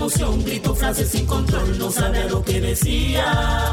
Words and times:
Emoción, 0.00 0.42
grito 0.42 0.74
frases 0.74 1.10
sin 1.10 1.26
control, 1.26 1.78
no 1.78 1.90
sabía 1.90 2.24
lo 2.24 2.42
que 2.42 2.58
decía. 2.58 3.70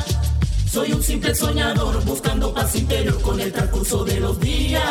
Soy 0.70 0.92
un 0.92 1.02
simple 1.02 1.34
soñador 1.34 2.04
buscando 2.04 2.54
paz 2.54 2.76
interior 2.76 3.22
con 3.22 3.40
el 3.40 3.54
transcurso 3.54 4.04
de 4.04 4.20
los 4.20 4.38
días. 4.42 4.84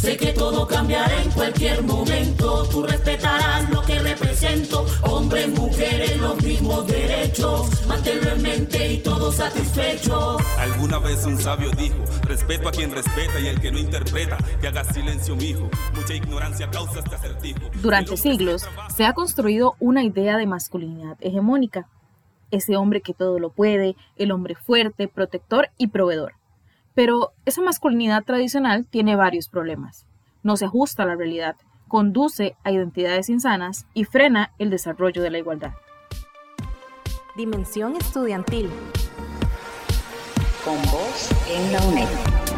Sé 0.00 0.16
que 0.16 0.32
todo 0.32 0.66
cambiará 0.66 1.22
en 1.22 1.30
cualquier 1.30 1.82
momento, 1.82 2.66
tú 2.70 2.84
respetarás 2.84 3.68
lo 3.68 3.82
que 3.82 3.98
represento. 3.98 4.86
Hombres, 6.44 6.62
mujeres, 6.62 6.84
los 6.84 6.84
mismos 6.84 6.86
derechos, 6.86 7.86
manténlo 7.86 8.30
en 8.30 8.42
mente 8.42 8.92
y 8.92 8.98
todo 8.98 9.32
satisfecho. 9.32 10.36
Alguna 10.58 10.98
vez 10.98 11.24
un 11.26 11.38
sabio 11.38 11.70
dijo, 11.72 11.96
respeto 12.22 12.68
a 12.68 12.72
quien 12.72 12.92
respeta 12.92 13.40
y 13.40 13.46
el 13.46 13.60
que 13.60 13.72
no 13.72 13.78
interpreta, 13.78 14.36
que 14.60 14.68
haga 14.68 14.84
silencio 14.84 15.36
mijo, 15.36 15.70
mucha 15.94 16.14
ignorancia 16.14 16.70
causa 16.70 16.98
este 17.00 17.14
acertijo. 17.14 17.60
Durante 17.82 18.16
siglos 18.16 18.66
se 18.94 19.04
ha 19.04 19.12
construido 19.12 19.74
una 19.80 20.02
idea 20.02 20.36
de 20.36 20.46
masculinidad 20.46 21.16
hegemónica. 21.20 21.88
Ese 22.50 22.76
hombre 22.76 23.00
que 23.00 23.14
todo 23.14 23.38
lo 23.38 23.50
puede, 23.50 23.96
el 24.16 24.30
hombre 24.30 24.54
fuerte, 24.54 25.08
protector 25.08 25.70
y 25.78 25.88
proveedor. 25.88 26.34
Pero 26.94 27.32
esa 27.44 27.62
masculinidad 27.62 28.22
tradicional 28.22 28.86
tiene 28.86 29.16
varios 29.16 29.48
problemas. 29.48 30.06
No 30.42 30.56
se 30.56 30.66
ajusta 30.66 31.02
a 31.02 31.06
la 31.06 31.16
realidad, 31.16 31.56
conduce 31.88 32.54
a 32.62 32.70
identidades 32.70 33.28
insanas 33.28 33.86
y 33.94 34.04
frena 34.04 34.52
el 34.58 34.70
desarrollo 34.70 35.22
de 35.22 35.30
la 35.30 35.38
igualdad. 35.38 35.72
Dimensión 37.36 37.96
estudiantil. 37.96 38.70
Con 40.64 40.76
vos 40.92 41.30
en 41.50 41.72
la 41.72 41.82
UNED. 41.84 42.06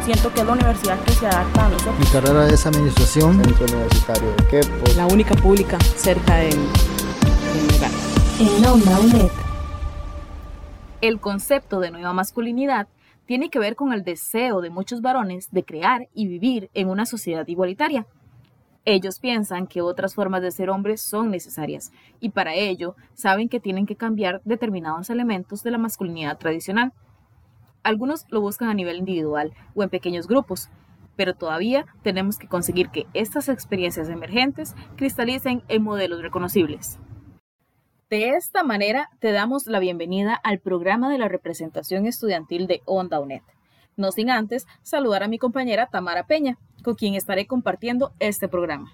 Siento 0.05 0.31
que 0.31 0.41
es 0.41 0.45
la 0.45 0.53
universidad 0.53 0.99
que 1.03 1.13
se 1.13 1.25
adapta 1.25 1.65
a 1.65 1.69
nosotros. 1.69 1.99
Mi 1.99 2.05
carrera 2.05 2.47
es 2.47 2.63
administración. 2.63 3.43
Centro 3.43 3.65
Universitario 3.65 4.29
de 4.35 4.47
Quepo. 4.47 4.85
La 4.95 5.07
única 5.07 5.33
pública 5.33 5.79
cerca 5.79 6.35
de, 6.35 6.55
mi 6.55 7.75
hogar. 7.75 7.89
En 8.39 8.65
Onda 8.67 8.99
UNED. 8.99 9.31
El 11.01 11.19
concepto 11.19 11.79
de 11.79 11.89
nueva 11.89 12.13
masculinidad 12.13 12.87
tiene 13.25 13.49
que 13.49 13.57
ver 13.57 13.75
con 13.75 13.93
el 13.93 14.03
deseo 14.03 14.61
de 14.61 14.69
muchos 14.69 15.01
varones 15.01 15.47
de 15.49 15.63
crear 15.63 16.07
y 16.13 16.27
vivir 16.27 16.69
en 16.75 16.89
una 16.89 17.07
sociedad 17.07 17.47
igualitaria. 17.47 18.05
Ellos 18.89 19.19
piensan 19.19 19.67
que 19.67 19.81
otras 19.81 20.15
formas 20.15 20.41
de 20.41 20.49
ser 20.49 20.69
hombres 20.69 21.01
son 21.01 21.29
necesarias 21.29 21.91
y 22.21 22.29
para 22.29 22.53
ello 22.53 22.95
saben 23.15 23.49
que 23.49 23.59
tienen 23.59 23.85
que 23.85 23.97
cambiar 23.97 24.41
determinados 24.45 25.09
elementos 25.09 25.61
de 25.61 25.71
la 25.71 25.77
masculinidad 25.77 26.37
tradicional. 26.37 26.93
Algunos 27.83 28.23
lo 28.29 28.39
buscan 28.39 28.69
a 28.69 28.73
nivel 28.73 28.95
individual 28.95 29.53
o 29.75 29.83
en 29.83 29.89
pequeños 29.89 30.25
grupos, 30.25 30.69
pero 31.17 31.35
todavía 31.35 31.85
tenemos 32.01 32.37
que 32.37 32.47
conseguir 32.47 32.87
que 32.87 33.07
estas 33.13 33.49
experiencias 33.49 34.07
emergentes 34.07 34.73
cristalicen 34.95 35.63
en 35.67 35.83
modelos 35.83 36.21
reconocibles. 36.21 36.97
De 38.09 38.29
esta 38.29 38.63
manera, 38.63 39.09
te 39.19 39.33
damos 39.33 39.67
la 39.67 39.79
bienvenida 39.79 40.33
al 40.33 40.59
programa 40.59 41.11
de 41.11 41.17
la 41.17 41.27
representación 41.27 42.05
estudiantil 42.05 42.67
de 42.67 42.83
Onda 42.85 43.19
UNED. 43.19 43.41
No 43.97 44.13
sin 44.13 44.29
antes 44.29 44.65
saludar 44.81 45.23
a 45.23 45.27
mi 45.27 45.39
compañera 45.39 45.87
Tamara 45.87 46.25
Peña, 46.25 46.57
con 46.87 46.95
quien 46.95 47.15
estaré 47.15 47.47
compartiendo 47.47 48.13
este 48.19 48.47
programa. 48.47 48.93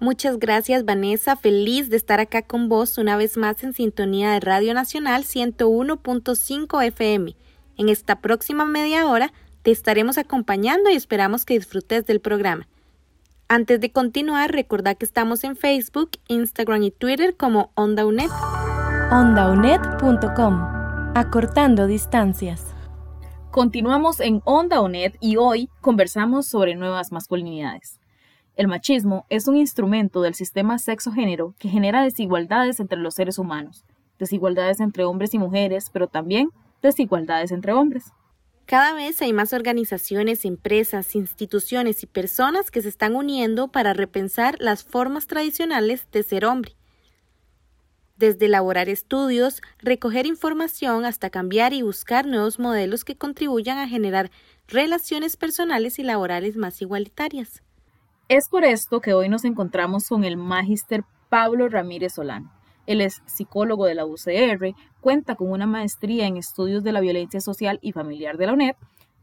Muchas 0.00 0.40
gracias 0.40 0.84
Vanessa, 0.84 1.36
feliz 1.36 1.88
de 1.88 1.96
estar 1.96 2.18
acá 2.18 2.42
con 2.42 2.68
vos 2.68 2.98
una 2.98 3.16
vez 3.16 3.36
más 3.36 3.62
en 3.62 3.72
sintonía 3.72 4.32
de 4.32 4.40
Radio 4.40 4.74
Nacional 4.74 5.22
101.5 5.22 6.84
FM. 6.84 7.36
En 7.76 7.88
esta 7.88 8.20
próxima 8.20 8.64
media 8.64 9.06
hora 9.06 9.32
te 9.62 9.70
estaremos 9.70 10.18
acompañando 10.18 10.90
y 10.90 10.94
esperamos 10.94 11.44
que 11.44 11.54
disfrutes 11.54 12.04
del 12.04 12.20
programa. 12.20 12.66
Antes 13.46 13.80
de 13.80 13.92
continuar, 13.92 14.50
recordá 14.50 14.96
que 14.96 15.04
estamos 15.04 15.44
en 15.44 15.54
Facebook, 15.54 16.10
Instagram 16.26 16.82
y 16.82 16.90
Twitter 16.90 17.36
como 17.36 17.70
OndaUNED. 17.76 18.30
OndaUNED.com. 19.12 21.12
Acortando 21.14 21.86
distancias. 21.86 22.71
Continuamos 23.52 24.18
en 24.20 24.40
Onda 24.46 24.80
UNED 24.80 25.16
y 25.20 25.36
hoy 25.36 25.68
conversamos 25.82 26.46
sobre 26.46 26.74
nuevas 26.74 27.12
masculinidades. 27.12 28.00
El 28.56 28.66
machismo 28.66 29.26
es 29.28 29.46
un 29.46 29.58
instrumento 29.58 30.22
del 30.22 30.32
sistema 30.32 30.78
sexo-género 30.78 31.54
que 31.58 31.68
genera 31.68 32.02
desigualdades 32.02 32.80
entre 32.80 32.96
los 32.96 33.12
seres 33.12 33.38
humanos, 33.38 33.84
desigualdades 34.18 34.80
entre 34.80 35.04
hombres 35.04 35.34
y 35.34 35.38
mujeres, 35.38 35.90
pero 35.92 36.06
también 36.06 36.48
desigualdades 36.80 37.52
entre 37.52 37.74
hombres. 37.74 38.06
Cada 38.64 38.94
vez 38.94 39.20
hay 39.20 39.34
más 39.34 39.52
organizaciones, 39.52 40.46
empresas, 40.46 41.14
instituciones 41.14 42.02
y 42.02 42.06
personas 42.06 42.70
que 42.70 42.80
se 42.80 42.88
están 42.88 43.14
uniendo 43.14 43.68
para 43.68 43.92
repensar 43.92 44.56
las 44.60 44.82
formas 44.82 45.26
tradicionales 45.26 46.10
de 46.10 46.22
ser 46.22 46.46
hombre. 46.46 46.74
Desde 48.16 48.46
elaborar 48.46 48.88
estudios, 48.88 49.62
recoger 49.78 50.26
información 50.26 51.04
hasta 51.04 51.30
cambiar 51.30 51.72
y 51.72 51.82
buscar 51.82 52.26
nuevos 52.26 52.58
modelos 52.58 53.04
que 53.04 53.16
contribuyan 53.16 53.78
a 53.78 53.88
generar 53.88 54.30
relaciones 54.68 55.36
personales 55.36 55.98
y 55.98 56.02
laborales 56.02 56.56
más 56.56 56.80
igualitarias. 56.82 57.62
Es 58.28 58.48
por 58.48 58.64
esto 58.64 59.00
que 59.00 59.14
hoy 59.14 59.28
nos 59.28 59.44
encontramos 59.44 60.08
con 60.08 60.24
el 60.24 60.36
magíster 60.36 61.04
Pablo 61.28 61.68
Ramírez 61.68 62.14
Solano. 62.14 62.52
Él 62.86 63.00
es 63.00 63.22
psicólogo 63.26 63.86
de 63.86 63.94
la 63.94 64.06
UCR, 64.06 64.74
cuenta 65.00 65.34
con 65.34 65.50
una 65.50 65.66
maestría 65.66 66.26
en 66.26 66.36
estudios 66.36 66.82
de 66.82 66.92
la 66.92 67.00
violencia 67.00 67.40
social 67.40 67.78
y 67.82 67.92
familiar 67.92 68.36
de 68.36 68.46
la 68.46 68.52
UNED, 68.52 68.74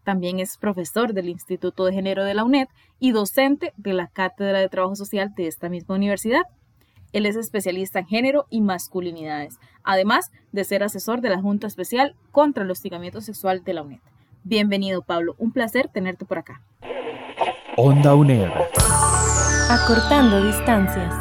también 0.04 0.40
es 0.40 0.58
profesor 0.58 1.14
del 1.14 1.30
Instituto 1.30 1.86
de 1.86 1.94
Género 1.94 2.24
de 2.24 2.34
la 2.34 2.44
UNED 2.44 2.68
y 3.00 3.12
docente 3.12 3.74
de 3.78 3.94
la 3.94 4.08
Cátedra 4.08 4.60
de 4.60 4.68
Trabajo 4.68 4.96
Social 4.96 5.34
de 5.36 5.46
esta 5.46 5.70
misma 5.70 5.94
universidad. 5.94 6.42
Él 7.12 7.26
es 7.26 7.36
especialista 7.36 8.00
en 8.00 8.08
género 8.08 8.46
y 8.50 8.62
masculinidades, 8.62 9.58
además 9.84 10.32
de 10.52 10.64
ser 10.64 10.84
asesor 10.84 11.22
de 11.22 11.30
la 11.30 11.42
Junta 11.42 11.66
Especial 11.66 12.16
contra 12.32 12.64
el 12.64 12.72
Hostigamiento 12.72 13.20
Sexual 13.22 13.64
de 13.64 13.74
la 13.74 13.82
UNED. 13.82 14.00
Bienvenido, 14.44 15.02
Pablo. 15.02 15.36
Un 15.40 15.52
placer 15.52 15.90
tenerte 15.92 16.26
por 16.26 16.38
acá. 16.38 16.62
Onda 17.78 18.14
UNED. 18.14 18.50
Acortando 19.70 20.46
distancias. 20.46 21.14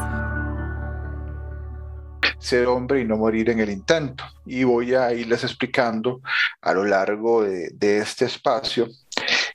Ser 2.39 2.67
hombre 2.67 3.01
y 3.01 3.05
no 3.05 3.17
morir 3.17 3.49
en 3.51 3.61
el 3.61 3.71
intento. 3.71 4.25
Y 4.45 4.65
voy 4.65 4.95
a 4.95 5.13
irles 5.15 5.43
explicando 5.43 6.21
a 6.61 6.73
lo 6.75 6.85
largo 6.85 7.43
de, 7.43 7.71
de 7.71 7.99
este 7.99 8.27
espacio 8.27 8.89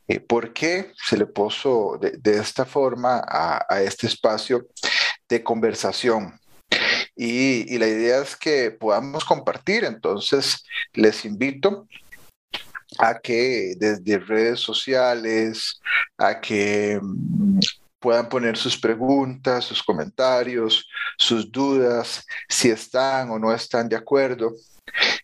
eh, 0.08 0.20
por 0.20 0.52
qué 0.52 0.92
se 0.98 1.16
le 1.16 1.26
puso 1.26 1.98
de, 2.00 2.12
de 2.18 2.38
esta 2.38 2.66
forma 2.66 3.22
a, 3.26 3.66
a, 3.70 3.82
este 3.82 4.08
espacio 4.08 4.68
de 5.34 5.44
conversación. 5.44 6.40
Y, 7.16 7.78
la 7.78 7.88
idea 7.88 8.22
es 8.22 8.36
que 8.36 8.72
podamos 8.72 9.26
compartir, 9.26 9.84
entonces 9.84 10.64
les 10.94 11.26
invito 11.26 11.88
a 13.00 13.20
que 13.20 13.74
desde 13.78 14.20
redes 14.20 14.60
sociales, 14.60 15.80
a 16.18 16.40
que 16.40 17.00
mm, 17.02 17.60
puedan 18.00 18.30
poner 18.30 18.58
sus 18.58 18.78
preguntas, 18.78 19.66
sus 19.66 19.82
comentarios, 19.82 20.88
sus 21.18 21.52
dudas, 21.52 22.26
si 22.50 22.70
están 22.70 23.30
o 23.32 23.40
no 23.40 23.54
están 23.54 23.90
de 23.90 23.96
acuerdo. 23.96 24.54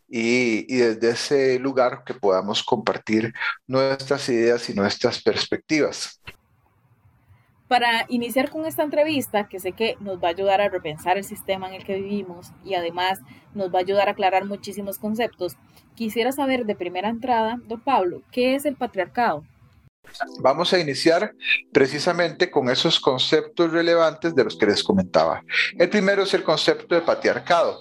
Y, 0.07 0.63
desde 0.77 1.09
ese 1.11 1.59
lugar 1.59 2.03
que 2.03 2.13
podamos 2.15 2.63
compartir 2.63 3.33
nuestras 3.67 4.27
ideas 4.29 4.69
y 4.69 4.73
nuestras 4.73 5.21
perspectivas. 5.21 6.19
Para 7.69 8.07
iniciar 8.09 8.49
con 8.49 8.65
esta 8.65 8.81
entrevista, 8.81 9.47
que 9.47 9.59
sé 9.59 9.73
que 9.73 9.95
nos 9.99 10.17
va 10.17 10.29
a 10.29 10.31
ayudar 10.31 10.59
a 10.59 10.69
repensar 10.69 11.17
el 11.19 11.23
sistema 11.23 11.67
en 11.67 11.75
el 11.75 11.85
que 11.85 11.97
vivimos 11.97 12.51
y 12.65 12.73
además 12.73 13.19
nos 13.53 13.71
va 13.71 13.77
a 13.77 13.81
ayudar 13.81 14.07
a 14.07 14.13
aclarar 14.13 14.45
muchísimos 14.45 14.97
conceptos, 14.97 15.55
quisiera 15.93 16.31
saber 16.31 16.65
de 16.65 16.75
primera 16.75 17.09
entrada, 17.09 17.59
don 17.67 17.79
Pablo, 17.79 18.23
¿qué 18.31 18.55
es 18.55 18.65
el 18.65 18.75
patriarcado? 18.75 19.43
Vamos 20.41 20.73
a 20.73 20.79
iniciar 20.79 21.33
precisamente 21.71 22.49
con 22.49 22.69
esos 22.69 22.99
conceptos 22.99 23.71
relevantes 23.71 24.33
de 24.33 24.43
los 24.43 24.57
que 24.57 24.65
les 24.65 24.83
comentaba. 24.83 25.43
El 25.77 25.89
primero 25.89 26.23
es 26.23 26.33
el 26.33 26.43
concepto 26.43 26.95
de 26.95 27.01
patriarcado. 27.01 27.79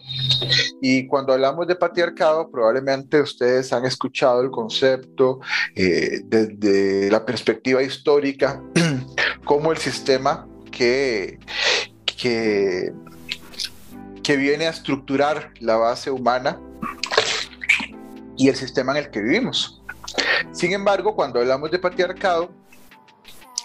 Y 0.81 1.07
cuando 1.07 1.33
hablamos 1.33 1.67
de 1.67 1.77
patriarcado, 1.77 2.51
probablemente 2.51 3.21
ustedes 3.21 3.73
han 3.73 3.85
escuchado 3.85 4.43
el 4.43 4.51
concepto 4.51 5.41
eh, 5.75 6.21
desde 6.25 7.11
la 7.11 7.25
perspectiva 7.25 7.83
histórica, 7.83 8.63
como 9.49 9.73
el 9.73 9.79
sistema 9.79 10.47
que, 10.71 11.39
que, 12.05 12.93
que 14.23 14.37
viene 14.37 14.67
a 14.67 14.71
estructurar 14.71 15.53
la 15.61 15.77
base 15.77 16.11
humana 16.11 16.61
y 18.37 18.51
el 18.51 18.57
sistema 18.57 18.93
en 18.93 19.05
el 19.05 19.11
que 19.11 19.23
vivimos. 19.23 19.83
Sin 20.53 20.75
embargo, 20.75 21.17
cuando 21.17 21.41
hablamos 21.41 21.71
de 21.71 21.79
patriarcado, 21.79 22.51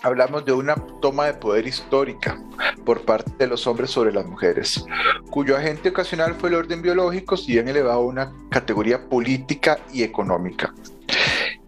hablamos 0.04 0.46
de 0.46 0.54
una 0.54 0.76
toma 1.02 1.26
de 1.26 1.34
poder 1.34 1.68
histórica 1.68 2.42
por 2.86 3.02
parte 3.02 3.34
de 3.38 3.48
los 3.48 3.68
hombres 3.68 3.92
sobre 3.92 4.14
las 4.14 4.26
mujeres, 4.26 4.86
cuyo 5.32 5.58
agente 5.58 5.90
ocasional 5.90 6.36
fue 6.36 6.48
el 6.48 6.56
orden 6.56 6.82
biológico, 6.82 7.36
si 7.36 7.52
bien 7.52 7.68
elevado 7.68 8.00
a 8.00 8.06
una 8.06 8.34
categoría 8.50 9.10
política 9.10 9.80
y 9.92 10.04
económica. 10.04 10.74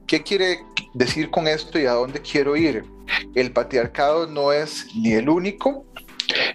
¿Qué 0.08 0.24
quiere 0.24 0.64
decir 0.96 1.30
con 1.30 1.48
esto 1.48 1.78
y 1.78 1.86
a 1.86 1.92
dónde 1.92 2.22
quiero 2.22 2.56
ir? 2.56 2.84
El 3.36 3.52
patriarcado 3.52 4.28
no 4.28 4.52
es 4.52 4.88
ni 4.96 5.14
el 5.14 5.30
único, 5.30 5.86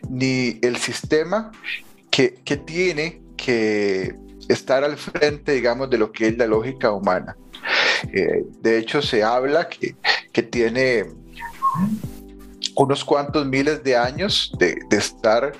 ni 0.08 0.58
el 0.62 0.76
sistema 0.76 1.52
que, 2.10 2.34
que 2.44 2.56
tiene 2.56 3.22
que 3.36 4.14
estar 4.48 4.82
al 4.82 4.96
frente, 4.96 5.52
digamos, 5.52 5.88
de 5.90 5.98
lo 5.98 6.10
que 6.10 6.28
es 6.28 6.38
la 6.38 6.46
lógica 6.46 6.90
humana. 6.90 7.36
Eh, 8.12 8.44
de 8.60 8.78
hecho, 8.78 9.02
se 9.02 9.22
habla 9.22 9.68
que, 9.68 9.94
que 10.32 10.42
tiene 10.42 11.06
unos 12.76 13.04
cuantos 13.04 13.46
miles 13.46 13.84
de 13.84 13.96
años 13.96 14.52
de, 14.58 14.78
estar 14.90 15.52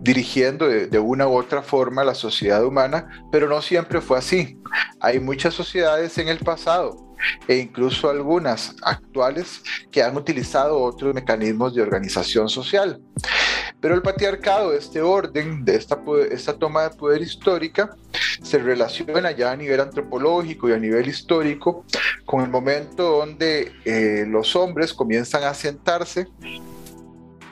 dirigiendo 0.00 0.68
de, 0.68 0.98
una 0.98 1.26
u 1.26 1.36
otra 1.36 1.62
forma 1.62 2.04
la 2.04 2.14
sociedad 2.14 2.64
humana, 2.64 3.24
pero 3.32 3.48
no 3.48 3.62
siempre 3.62 4.00
fue 4.00 4.18
así. 4.18 4.58
Hay 5.00 5.18
muchas 5.18 5.54
sociedades 5.54 6.18
en 6.18 6.28
el 6.28 6.38
pasado 6.38 7.07
e 7.46 7.56
incluso 7.56 8.08
algunas 8.08 8.76
actuales 8.82 9.62
que 9.90 10.02
han 10.02 10.16
utilizado 10.16 10.78
otros 10.78 11.14
mecanismos 11.14 11.74
de 11.74 11.82
organización 11.82 12.48
social. 12.48 13.00
Pero 13.80 13.94
el 13.94 14.02
patriarcado, 14.02 14.72
este 14.72 15.00
orden, 15.00 15.64
de 15.64 15.76
esta, 15.76 16.00
esta 16.30 16.58
toma 16.58 16.82
de 16.82 16.90
poder 16.90 17.22
histórica, 17.22 17.90
se 18.42 18.58
relaciona 18.58 19.30
ya 19.32 19.52
a 19.52 19.56
nivel 19.56 19.80
antropológico 19.80 20.68
y 20.68 20.72
a 20.72 20.78
nivel 20.78 21.08
histórico 21.08 21.84
con 22.24 22.42
el 22.42 22.50
momento 22.50 23.18
donde 23.18 23.72
eh, 23.84 24.24
los 24.26 24.56
hombres 24.56 24.92
comienzan 24.92 25.44
a 25.44 25.54
sentarse 25.54 26.28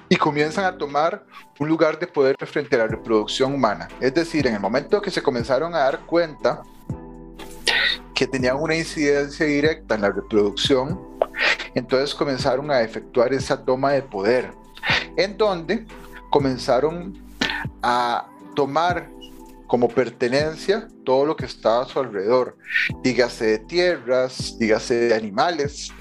y 0.08 0.16
comienzan 0.16 0.64
a 0.64 0.76
tomar 0.76 1.24
un 1.58 1.68
lugar 1.68 1.98
de 1.98 2.06
poder 2.06 2.36
frente 2.46 2.76
a 2.76 2.80
la 2.80 2.86
reproducción 2.86 3.54
humana. 3.54 3.88
Es 4.00 4.14
decir, 4.14 4.46
en 4.46 4.54
el 4.54 4.60
momento 4.60 5.00
que 5.00 5.10
se 5.10 5.22
comenzaron 5.22 5.74
a 5.74 5.78
dar 5.78 6.00
cuenta 6.00 6.62
que 8.16 8.26
tenían 8.26 8.56
una 8.56 8.74
incidencia 8.74 9.44
directa 9.44 9.94
en 9.94 10.00
la 10.00 10.10
reproducción, 10.10 10.98
entonces 11.74 12.14
comenzaron 12.14 12.70
a 12.70 12.80
efectuar 12.80 13.34
esa 13.34 13.62
toma 13.62 13.92
de 13.92 14.02
poder, 14.02 14.50
en 15.18 15.36
donde 15.36 15.86
comenzaron 16.30 17.22
a 17.82 18.26
tomar 18.54 19.10
como 19.66 19.88
pertenencia 19.88 20.88
todo 21.04 21.26
lo 21.26 21.36
que 21.36 21.44
estaba 21.44 21.82
a 21.82 21.88
su 21.88 22.00
alrededor, 22.00 22.56
dígase 23.02 23.44
de 23.46 23.58
tierras, 23.58 24.56
dígase 24.58 24.94
de 24.94 25.14
animales, 25.14 25.92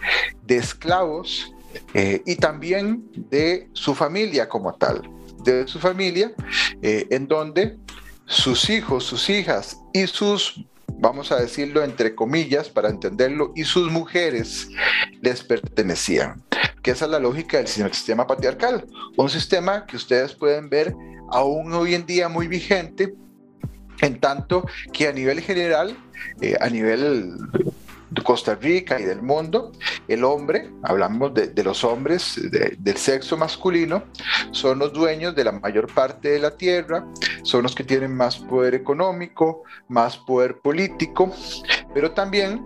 de 0.44 0.58
esclavos 0.58 1.54
eh, 1.94 2.22
y 2.26 2.38
también 2.38 3.04
de 3.30 3.68
su 3.74 3.94
familia 3.94 4.48
como 4.48 4.74
tal, 4.76 5.02
de 5.44 5.68
su 5.68 5.80
familia, 5.80 6.34
eh, 6.82 7.08
en 7.10 7.28
donde 7.28 7.78
sus 8.26 8.70
hijos, 8.70 9.04
sus 9.04 9.30
hijas 9.30 9.78
y 9.94 10.08
sus, 10.08 10.66
vamos 10.98 11.32
a 11.32 11.40
decirlo 11.40 11.84
entre 11.84 12.16
comillas 12.16 12.70
para 12.70 12.90
entenderlo, 12.90 13.52
y 13.56 13.64
sus 13.64 13.92
mujeres 13.92 14.70
les 15.22 15.44
pertenecían. 15.44 16.44
Que 16.82 16.92
esa 16.92 17.06
es 17.06 17.12
la 17.12 17.20
lógica 17.20 17.58
del 17.58 17.68
sistema 17.68 18.28
patriarcal, 18.28 18.86
un 19.18 19.30
sistema 19.30 19.86
que 19.86 19.98
ustedes 19.98 20.34
pueden 20.34 20.70
ver 20.70 20.96
aún 21.32 21.74
hoy 21.74 21.96
en 21.96 22.06
día 22.06 22.30
muy 22.30 22.48
vigente, 22.48 23.16
en 24.02 24.20
tanto 24.20 24.68
que 24.94 25.08
a 25.08 25.12
nivel 25.12 25.42
general, 25.42 25.98
eh, 26.42 26.56
a 26.60 26.70
nivel 26.70 27.34
Costa 28.24 28.56
Rica 28.56 29.00
y 29.00 29.04
del 29.04 29.22
mundo, 29.22 29.72
el 30.08 30.24
hombre, 30.24 30.72
hablamos 30.84 31.34
de, 31.34 31.64
los 31.64 31.84
hombres 31.84 32.40
del 32.52 32.98
sexo 32.98 33.38
masculino, 33.38 34.04
son 34.52 34.80
los 34.80 34.94
dueños 34.94 35.36
de 35.36 35.44
la 35.44 35.52
mayor 35.52 35.94
parte 35.94 36.30
de 36.30 36.40
la 36.40 36.52
tierra, 36.52 37.06
son 37.44 37.64
los 37.64 37.76
que 37.76 37.84
tienen 37.84 38.16
más 38.16 38.38
poder 38.38 38.76
económico, 38.76 39.64
más 39.88 40.18
poder 40.18 40.60
político, 40.60 41.32
pero 41.94 42.12
también 42.12 42.62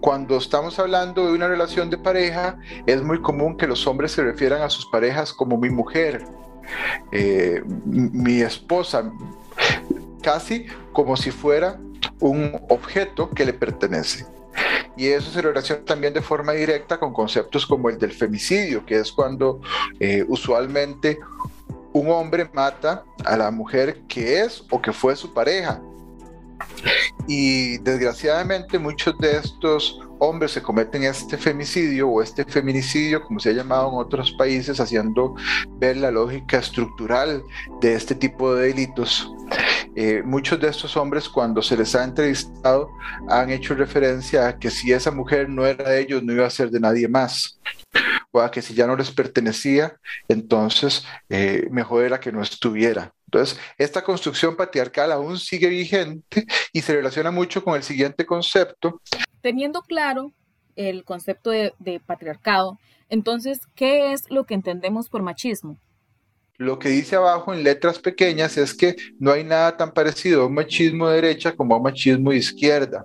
cuando 0.00 0.36
estamos 0.36 0.78
hablando 0.78 1.26
de 1.26 1.32
una 1.32 1.48
relación 1.48 1.90
de 1.90 1.98
pareja, 1.98 2.58
es 2.86 3.02
muy 3.02 3.20
común 3.20 3.56
que 3.56 3.66
los 3.66 3.86
hombres 3.86 4.12
se 4.12 4.22
refieran 4.22 4.62
a 4.62 4.70
sus 4.70 4.86
parejas 4.86 5.32
como 5.32 5.56
mi 5.56 5.70
mujer, 5.70 6.24
eh, 7.12 7.62
mi 7.84 8.40
esposa, 8.40 9.10
casi 10.22 10.66
como 10.92 11.16
si 11.16 11.30
fuera 11.30 11.78
un 12.20 12.60
objeto 12.68 13.30
que 13.30 13.44
le 13.44 13.52
pertenece. 13.52 14.35
Y 14.96 15.08
eso 15.08 15.30
se 15.30 15.42
relaciona 15.42 15.84
también 15.84 16.14
de 16.14 16.22
forma 16.22 16.52
directa 16.52 16.98
con 16.98 17.12
conceptos 17.12 17.66
como 17.66 17.90
el 17.90 17.98
del 17.98 18.12
femicidio, 18.12 18.84
que 18.84 18.98
es 18.98 19.12
cuando 19.12 19.60
eh, 20.00 20.24
usualmente 20.28 21.18
un 21.92 22.10
hombre 22.10 22.48
mata 22.52 23.04
a 23.24 23.36
la 23.36 23.50
mujer 23.50 24.02
que 24.08 24.40
es 24.40 24.64
o 24.70 24.80
que 24.80 24.92
fue 24.92 25.16
su 25.16 25.32
pareja 25.32 25.80
y 27.26 27.78
desgraciadamente 27.78 28.78
muchos 28.78 29.18
de 29.18 29.38
estos 29.38 30.00
hombres 30.18 30.52
se 30.52 30.62
cometen 30.62 31.04
este 31.04 31.36
femicidio 31.36 32.08
o 32.08 32.22
este 32.22 32.44
feminicidio, 32.44 33.22
como 33.22 33.40
se 33.40 33.50
ha 33.50 33.52
llamado 33.52 33.88
en 33.88 33.98
otros 33.98 34.32
países, 34.32 34.78
haciendo 34.80 35.34
ver 35.78 35.96
la 35.96 36.10
lógica 36.10 36.58
estructural 36.58 37.42
de 37.80 37.94
este 37.94 38.14
tipo 38.14 38.54
de 38.54 38.68
delitos. 38.68 39.30
Eh, 39.94 40.22
muchos 40.24 40.60
de 40.60 40.68
estos 40.68 40.96
hombres 40.96 41.28
cuando 41.28 41.62
se 41.62 41.76
les 41.76 41.94
ha 41.94 42.04
entrevistado 42.04 42.88
han 43.28 43.50
hecho 43.50 43.74
referencia 43.74 44.48
a 44.48 44.58
que 44.58 44.70
si 44.70 44.92
esa 44.92 45.10
mujer 45.10 45.48
no 45.48 45.66
era 45.66 45.90
de 45.90 46.00
ellos, 46.00 46.22
no 46.22 46.32
iba 46.32 46.46
a 46.46 46.50
ser 46.50 46.70
de 46.70 46.80
nadie 46.80 47.08
más 47.08 47.60
o 48.36 48.40
a 48.40 48.50
que 48.50 48.62
si 48.62 48.74
ya 48.74 48.86
no 48.86 48.96
les 48.96 49.10
pertenecía, 49.10 49.96
entonces 50.28 51.06
eh, 51.28 51.66
mejor 51.70 52.04
era 52.04 52.20
que 52.20 52.32
no 52.32 52.42
estuviera. 52.42 53.12
Entonces, 53.26 53.58
esta 53.78 54.02
construcción 54.02 54.56
patriarcal 54.56 55.10
aún 55.10 55.38
sigue 55.38 55.68
vigente 55.68 56.46
y 56.72 56.82
se 56.82 56.94
relaciona 56.94 57.30
mucho 57.30 57.64
con 57.64 57.74
el 57.74 57.82
siguiente 57.82 58.24
concepto. 58.26 59.00
Teniendo 59.40 59.82
claro 59.82 60.32
el 60.76 61.04
concepto 61.04 61.50
de, 61.50 61.72
patriarcado, 62.04 62.78
entonces, 63.08 63.60
¿qué 63.74 64.12
es 64.12 64.30
lo 64.30 64.44
que 64.44 64.54
entendemos 64.54 65.08
por 65.08 65.22
machismo? 65.22 65.78
Lo 66.58 66.78
que 66.78 66.88
dice 66.88 67.16
abajo 67.16 67.52
en 67.52 67.62
letras 67.62 67.98
pequeñas 67.98 68.56
es 68.56 68.74
que 68.74 68.96
no 69.18 69.32
hay 69.32 69.44
nada 69.44 69.76
tan 69.76 69.92
parecido 69.92 70.42
a 70.42 70.46
un 70.46 70.54
machismo 70.54 71.08
de 71.08 71.16
derecha 71.16 71.54
como 71.54 71.74
a 71.74 71.78
un 71.78 71.84
machismo 71.84 72.30
de 72.30 72.38
izquierda. 72.38 73.04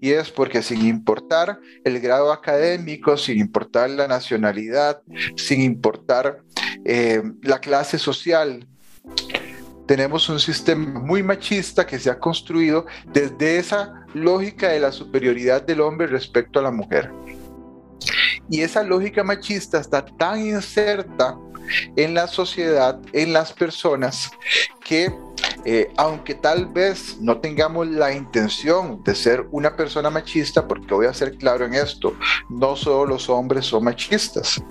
Y 0.00 0.10
es 0.10 0.30
porque 0.30 0.62
sin 0.62 0.86
importar 0.86 1.58
el 1.82 1.98
grado 1.98 2.32
académico, 2.32 3.16
sin 3.16 3.38
importar 3.38 3.90
la 3.90 4.06
nacionalidad, 4.06 5.02
sin 5.36 5.62
importar 5.62 6.42
eh, 6.84 7.22
la 7.42 7.58
clase 7.58 7.98
social, 7.98 8.66
tenemos 9.86 10.28
un 10.28 10.40
sistema 10.40 11.00
muy 11.00 11.22
machista 11.22 11.86
que 11.86 11.98
se 11.98 12.10
ha 12.10 12.18
construido 12.18 12.86
desde 13.12 13.58
esa 13.58 14.06
lógica 14.14 14.68
de 14.68 14.80
la 14.80 14.92
superioridad 14.92 15.62
del 15.62 15.80
hombre 15.80 16.06
respecto 16.06 16.58
a 16.58 16.62
la 16.62 16.70
mujer. 16.70 17.10
Y 18.48 18.60
esa 18.60 18.82
lógica 18.82 19.24
machista 19.24 19.80
está 19.80 20.04
tan 20.04 20.40
inserta 20.46 21.36
en 21.96 22.14
la 22.14 22.26
sociedad, 22.26 22.98
en 23.12 23.32
las 23.32 23.52
personas, 23.52 24.30
que 24.84 25.12
eh, 25.64 25.90
aunque 25.96 26.34
tal 26.34 26.66
vez 26.66 27.18
no 27.20 27.38
tengamos 27.38 27.88
la 27.88 28.12
intención 28.12 29.02
de 29.02 29.14
ser 29.14 29.46
una 29.50 29.76
persona 29.76 30.10
machista, 30.10 30.66
porque 30.66 30.94
voy 30.94 31.06
a 31.06 31.14
ser 31.14 31.36
claro 31.36 31.64
en 31.64 31.74
esto, 31.74 32.14
no 32.48 32.76
solo 32.76 33.06
los 33.06 33.28
hombres 33.28 33.66
son 33.66 33.84
machistas 33.84 34.62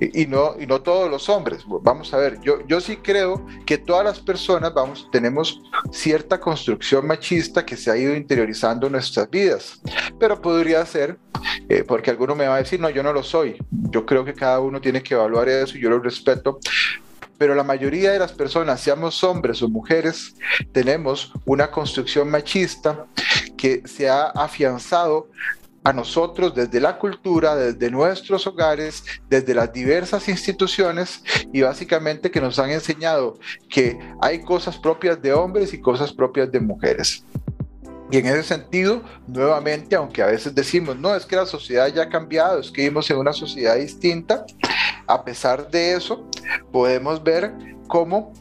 y, 0.00 0.26
no, 0.26 0.54
y 0.58 0.66
no 0.66 0.80
todos 0.80 1.10
los 1.10 1.28
hombres. 1.28 1.64
Vamos 1.66 2.12
a 2.12 2.16
ver, 2.16 2.40
yo, 2.40 2.66
yo 2.66 2.80
sí 2.80 2.96
creo 2.96 3.44
que 3.66 3.78
todas 3.78 4.04
las 4.04 4.20
personas 4.20 4.74
vamos, 4.74 5.08
tenemos 5.12 5.62
cierta 5.92 6.40
construcción 6.40 7.06
machista 7.06 7.64
que 7.64 7.76
se 7.76 7.90
ha 7.90 7.96
ido 7.96 8.14
interiorizando 8.14 8.86
en 8.86 8.92
nuestras 8.92 9.30
vidas, 9.30 9.80
pero 10.18 10.40
podría 10.40 10.84
ser, 10.86 11.18
eh, 11.68 11.84
porque 11.86 12.10
alguno 12.10 12.34
me 12.34 12.46
va 12.46 12.56
a 12.56 12.58
decir, 12.58 12.80
no, 12.80 12.90
yo 12.90 13.02
no 13.02 13.12
lo 13.12 13.22
soy. 13.22 13.56
Yo 13.70 14.04
creo 14.06 14.24
que 14.24 14.34
cada 14.34 14.60
uno 14.60 14.80
tiene 14.80 15.02
que 15.02 15.14
evaluar 15.14 15.48
eso 15.48 15.76
y 15.76 15.80
yo 15.80 15.90
lo 15.90 15.98
respeto, 15.98 16.58
pero 17.42 17.56
la 17.56 17.64
mayoría 17.64 18.12
de 18.12 18.20
las 18.20 18.30
personas, 18.30 18.80
seamos 18.80 19.24
hombres 19.24 19.60
o 19.62 19.68
mujeres, 19.68 20.36
tenemos 20.70 21.32
una 21.44 21.72
construcción 21.72 22.30
machista 22.30 23.06
que 23.58 23.82
se 23.84 24.08
ha 24.08 24.26
afianzado 24.26 25.28
a 25.82 25.92
nosotros 25.92 26.54
desde 26.54 26.78
la 26.78 26.98
cultura, 26.98 27.56
desde 27.56 27.90
nuestros 27.90 28.46
hogares, 28.46 29.02
desde 29.28 29.56
las 29.56 29.72
diversas 29.72 30.28
instituciones 30.28 31.24
y 31.52 31.62
básicamente 31.62 32.30
que 32.30 32.40
nos 32.40 32.60
han 32.60 32.70
enseñado 32.70 33.40
que 33.68 33.98
hay 34.20 34.44
cosas 34.44 34.78
propias 34.78 35.20
de 35.20 35.32
hombres 35.32 35.74
y 35.74 35.80
cosas 35.80 36.12
propias 36.12 36.52
de 36.52 36.60
mujeres. 36.60 37.24
Y 38.12 38.18
en 38.18 38.26
ese 38.26 38.42
sentido, 38.42 39.02
nuevamente, 39.26 39.96
aunque 39.96 40.22
a 40.22 40.26
veces 40.26 40.54
decimos, 40.54 40.96
no, 40.96 41.16
es 41.16 41.24
que 41.24 41.34
la 41.34 41.46
sociedad 41.46 41.88
ya 41.88 42.02
ha 42.02 42.08
cambiado, 42.08 42.60
es 42.60 42.70
que 42.70 42.82
vivimos 42.82 43.10
en 43.10 43.16
una 43.16 43.32
sociedad 43.32 43.74
distinta, 43.74 44.44
a 45.06 45.24
pesar 45.24 45.70
de 45.70 45.94
eso, 45.94 46.26
podemos 46.70 47.22
ver 47.22 47.52
cómo, 47.88 48.32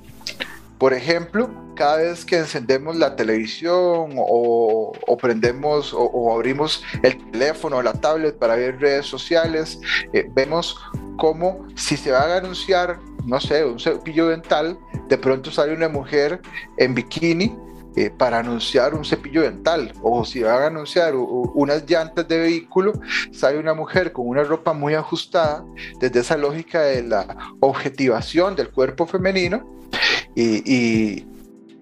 por 0.78 0.94
ejemplo, 0.94 1.50
cada 1.76 1.98
vez 1.98 2.26
que 2.26 2.38
encendemos 2.38 2.96
la 2.96 3.16
televisión 3.16 4.14
o, 4.18 4.94
prendemos 5.22 5.94
o, 5.96 6.34
abrimos 6.34 6.84
el 7.04 7.18
teléfono 7.32 7.78
o 7.78 7.82
la 7.82 7.94
tablet 7.94 8.38
para 8.38 8.56
ver 8.56 8.80
redes 8.80 9.06
sociales, 9.06 9.80
eh, 10.14 10.30
vemos 10.34 10.78
cómo 11.18 11.68
si 11.76 11.98
se 11.98 12.12
va 12.12 12.22
a 12.22 12.38
anunciar, 12.38 13.00
no 13.26 13.40
sé, 13.40 13.66
un 13.66 13.80
cepillo 13.80 14.28
dental, 14.28 14.78
de 15.08 15.18
pronto 15.18 15.52
sale 15.52 15.74
una 15.74 15.90
mujer 15.90 16.42
en 16.78 16.94
bikini 16.94 17.56
eh, 17.96 18.10
para 18.10 18.40
anunciar 18.40 18.94
un 18.94 19.04
cepillo 19.04 19.42
dental 19.42 19.94
o 20.02 20.24
si 20.24 20.42
van 20.42 20.62
a 20.64 20.68
anunciar 20.68 21.14
unas 21.16 21.90
llantas 21.90 22.28
de 22.28 22.40
vehículo, 22.40 22.94
sale 23.32 23.58
una 23.58 23.74
mujer 23.74 24.12
con 24.12 24.28
una 24.28 24.44
ropa 24.44 24.74
muy 24.74 24.94
ajustada 24.94 25.66
desde 26.00 26.20
esa 26.22 26.38
lógica 26.38 26.82
de 26.82 27.04
la 27.04 27.38
objetivación 27.60 28.56
del 28.56 28.70
cuerpo 28.70 29.06
femenino 29.06 29.66
y, 30.36 31.26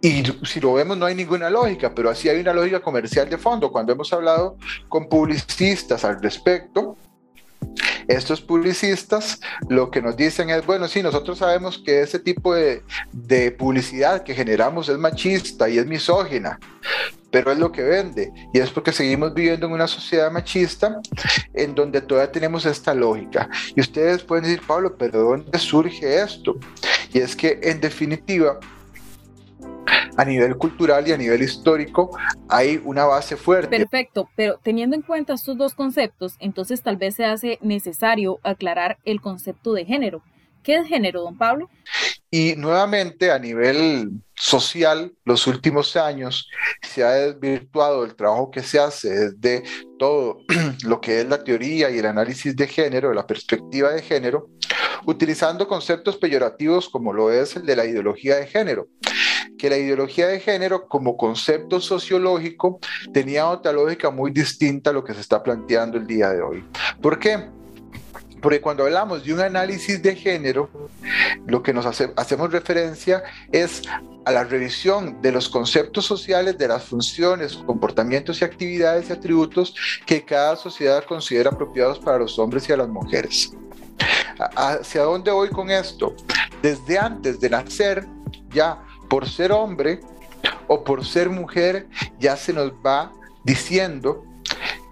y 0.01 0.23
si 0.43 0.59
lo 0.59 0.73
vemos 0.73 0.97
no 0.97 1.05
hay 1.05 1.15
ninguna 1.15 1.49
lógica, 1.49 1.93
pero 1.93 2.09
así 2.09 2.29
hay 2.29 2.39
una 2.39 2.53
lógica 2.53 2.79
comercial 2.79 3.29
de 3.29 3.37
fondo. 3.37 3.71
Cuando 3.71 3.91
hemos 3.91 4.11
hablado 4.13 4.57
con 4.87 5.09
publicistas 5.09 6.05
al 6.05 6.21
respecto, 6.21 6.95
estos 8.09 8.41
publicistas 8.41 9.39
lo 9.69 9.91
que 9.91 10.01
nos 10.01 10.17
dicen 10.17 10.49
es, 10.49 10.65
bueno, 10.65 10.87
sí, 10.87 11.03
nosotros 11.03 11.37
sabemos 11.37 11.77
que 11.77 12.01
ese 12.01 12.19
tipo 12.19 12.55
de, 12.55 12.81
publicidad 13.57 14.23
que 14.23 14.33
generamos 14.33 14.89
es 14.89 14.97
machista 14.97 15.69
y 15.69 15.77
es 15.77 15.85
misógina, 15.85 16.59
pero 17.29 17.51
es 17.51 17.59
lo 17.59 17.71
que 17.71 17.83
vende. 17.83 18.33
Y 18.51 18.59
es 18.59 18.71
porque 18.71 18.91
seguimos 18.91 19.33
viviendo 19.33 19.67
en 19.67 19.73
una 19.73 19.87
sociedad 19.87 20.31
machista 20.31 20.99
en 21.53 21.75
donde 21.75 22.01
todavía 22.01 22.31
tenemos 22.31 22.65
esta 22.65 22.95
lógica. 22.95 23.47
Y 23.75 23.81
ustedes 23.81 24.23
pueden 24.23 24.45
decir, 24.45 24.61
Pablo, 24.65 24.95
pero 24.97 25.19
¿de 25.19 25.23
dónde 25.25 25.59
surge 25.59 26.21
esto? 26.21 26.57
Y 27.13 27.19
es 27.19 27.35
que 27.35 27.59
en 27.61 27.79
definitiva, 27.79 28.59
a 30.19 30.25
nivel 30.25 30.57
cultural 30.57 31.07
y 31.07 31.13
a 31.13 31.17
nivel 31.17 31.41
histórico 31.41 32.11
hay 32.49 32.81
una 32.83 33.05
base 33.05 33.37
fuerte. 33.37 33.69
Perfecto, 33.69 34.29
pero 34.35 34.59
teniendo 34.61 34.97
en 34.97 35.01
cuenta 35.01 35.33
estos 35.33 35.57
dos 35.57 35.73
conceptos, 35.73 36.35
entonces 36.39 36.81
tal 36.81 36.97
vez 36.97 37.15
se 37.15 37.23
hace 37.23 37.57
necesario 37.61 38.37
aclarar 38.43 38.97
el 39.05 39.21
concepto 39.21 39.71
de 39.71 39.85
género. 39.85 40.21
¿Qué 40.61 40.75
es 40.75 40.87
género, 40.87 41.21
don 41.21 41.37
Pablo? 41.37 41.69
Y 42.29 42.55
nuevamente 42.57 43.31
a 43.31 43.39
nivel 43.39 44.11
social, 44.35 45.13
los 45.23 45.47
últimos 45.47 45.95
años 45.95 46.49
se 46.81 47.01
ha 47.01 47.11
desvirtuado 47.11 48.03
el 48.03 48.13
trabajo 48.13 48.51
que 48.51 48.61
se 48.61 48.77
hace 48.77 49.09
desde 49.09 49.63
todo 49.97 50.39
lo 50.83 50.99
que 50.99 51.21
es 51.21 51.29
la 51.29 51.45
teoría 51.45 51.89
y 51.89 51.97
el 51.97 52.05
análisis 52.05 52.53
de 52.57 52.67
género, 52.67 53.13
la 53.13 53.25
perspectiva 53.25 53.91
de 53.91 54.01
género, 54.01 54.49
utilizando 55.05 55.65
conceptos 55.65 56.17
peyorativos 56.17 56.89
como 56.89 57.13
lo 57.13 57.31
es 57.31 57.55
el 57.55 57.65
de 57.65 57.77
la 57.77 57.85
ideología 57.85 58.35
de 58.35 58.47
género 58.47 58.89
que 59.57 59.69
la 59.69 59.77
ideología 59.77 60.27
de 60.27 60.39
género 60.39 60.87
como 60.87 61.17
concepto 61.17 61.79
sociológico 61.79 62.79
tenía 63.13 63.47
otra 63.47 63.71
lógica 63.71 64.09
muy 64.09 64.31
distinta 64.31 64.89
a 64.89 64.93
lo 64.93 65.03
que 65.03 65.13
se 65.13 65.21
está 65.21 65.43
planteando 65.43 65.97
el 65.97 66.07
día 66.07 66.29
de 66.29 66.41
hoy. 66.41 66.63
¿Por 67.01 67.19
qué? 67.19 67.49
Porque 68.41 68.61
cuando 68.61 68.83
hablamos 68.83 69.25
de 69.25 69.33
un 69.33 69.41
análisis 69.41 70.01
de 70.01 70.15
género, 70.15 70.69
lo 71.45 71.61
que 71.61 71.73
nos 71.73 71.85
hacemos 71.85 72.51
referencia 72.51 73.23
es 73.51 73.81
a 74.25 74.31
la 74.31 74.43
revisión 74.43 75.21
de 75.21 75.31
los 75.31 75.49
conceptos 75.49 76.05
sociales, 76.05 76.57
de 76.57 76.67
las 76.67 76.83
funciones, 76.83 77.55
comportamientos 77.65 78.41
y 78.41 78.45
actividades 78.45 79.09
y 79.09 79.13
atributos 79.13 79.75
que 80.05 80.23
cada 80.23 80.55
sociedad 80.55 81.03
considera 81.03 81.49
apropiados 81.49 81.99
para 81.99 82.19
los 82.19 82.39
hombres 82.39 82.69
y 82.69 82.73
a 82.73 82.77
las 82.77 82.87
mujeres. 82.87 83.51
¿Hacia 84.55 85.03
dónde 85.03 85.31
voy 85.31 85.49
con 85.49 85.69
esto? 85.69 86.15
Desde 86.61 86.97
antes 86.97 87.41
de 87.41 87.49
nacer, 87.49 88.07
ya 88.53 88.81
por 89.09 89.27
ser 89.27 89.51
hombre 89.51 89.99
o 90.67 90.83
por 90.83 91.05
ser 91.05 91.29
mujer, 91.29 91.87
ya 92.19 92.37
se 92.37 92.53
nos 92.53 92.71
va 92.85 93.11
diciendo 93.43 94.23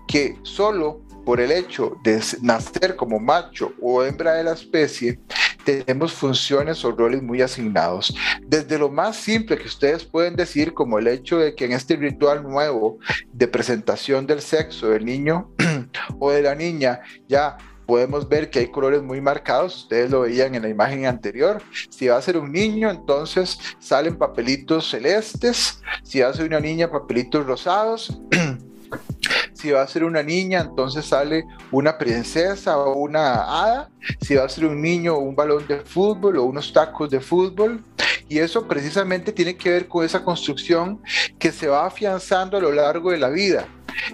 que 0.07 0.37
solo 0.43 1.01
por 1.25 1.39
el 1.41 1.51
hecho 1.51 1.97
de 2.03 2.21
nacer 2.41 2.95
como 2.95 3.19
macho 3.19 3.73
o 3.81 4.03
hembra 4.03 4.33
de 4.33 4.43
la 4.45 4.53
especie, 4.53 5.19
tenemos 5.65 6.13
funciones 6.13 6.85
o 6.85 6.91
roles 6.91 7.21
muy 7.21 7.41
asignados. 7.41 8.15
Desde 8.41 8.79
lo 8.79 8.87
más 8.89 9.17
simple 9.17 9.57
que 9.57 9.67
ustedes 9.67 10.05
pueden 10.05 10.37
decir, 10.37 10.73
como 10.73 10.97
el 10.97 11.07
hecho 11.09 11.39
de 11.39 11.53
que 11.53 11.65
en 11.65 11.73
este 11.73 11.97
ritual 11.97 12.43
nuevo 12.43 12.99
de 13.33 13.49
presentación 13.49 14.25
del 14.25 14.41
sexo 14.41 14.87
del 14.87 15.03
niño 15.03 15.51
o 16.19 16.31
de 16.31 16.41
la 16.41 16.55
niña 16.55 17.01
ya 17.27 17.57
podemos 17.87 18.27
ver 18.27 18.51
que 18.51 18.59
hay 18.59 18.67
colores 18.67 19.01
muy 19.01 19.21
marcados, 19.21 19.83
ustedes 19.83 20.11
lo 20.11 20.21
veían 20.21 20.53
en 20.53 20.61
la 20.61 20.69
imagen 20.69 21.05
anterior. 21.05 21.63
Si 21.89 22.07
va 22.07 22.17
a 22.17 22.21
ser 22.21 22.37
un 22.37 22.51
niño, 22.51 22.91
entonces 22.91 23.57
salen 23.79 24.17
papelitos 24.17 24.89
celestes, 24.89 25.81
si 26.03 26.19
va 26.19 26.27
a 26.27 26.33
ser 26.33 26.45
una 26.45 26.59
niña, 26.59 26.91
papelitos 26.91 27.45
rosados. 27.45 28.19
si 29.53 29.71
va 29.71 29.81
a 29.81 29.87
ser 29.87 30.03
una 30.03 30.21
niña, 30.21 30.59
entonces 30.61 31.05
sale 31.05 31.45
una 31.71 31.97
princesa 31.97 32.77
o 32.77 32.97
una 32.97 33.35
hada. 33.43 33.89
Si 34.21 34.35
va 34.35 34.43
a 34.43 34.49
ser 34.49 34.65
un 34.65 34.81
niño, 34.81 35.17
un 35.17 35.35
balón 35.35 35.65
de 35.65 35.79
fútbol 35.79 36.37
o 36.37 36.43
unos 36.43 36.71
tacos 36.73 37.09
de 37.09 37.21
fútbol. 37.21 37.83
Y 38.29 38.39
eso 38.39 38.67
precisamente 38.67 39.31
tiene 39.31 39.55
que 39.55 39.69
ver 39.69 39.87
con 39.87 40.05
esa 40.05 40.23
construcción 40.23 41.01
que 41.39 41.53
se 41.53 41.67
va 41.67 41.85
afianzando 41.85 42.57
a 42.57 42.61
lo 42.61 42.73
largo 42.73 43.11
de 43.11 43.17
la 43.17 43.29
vida. 43.29 43.65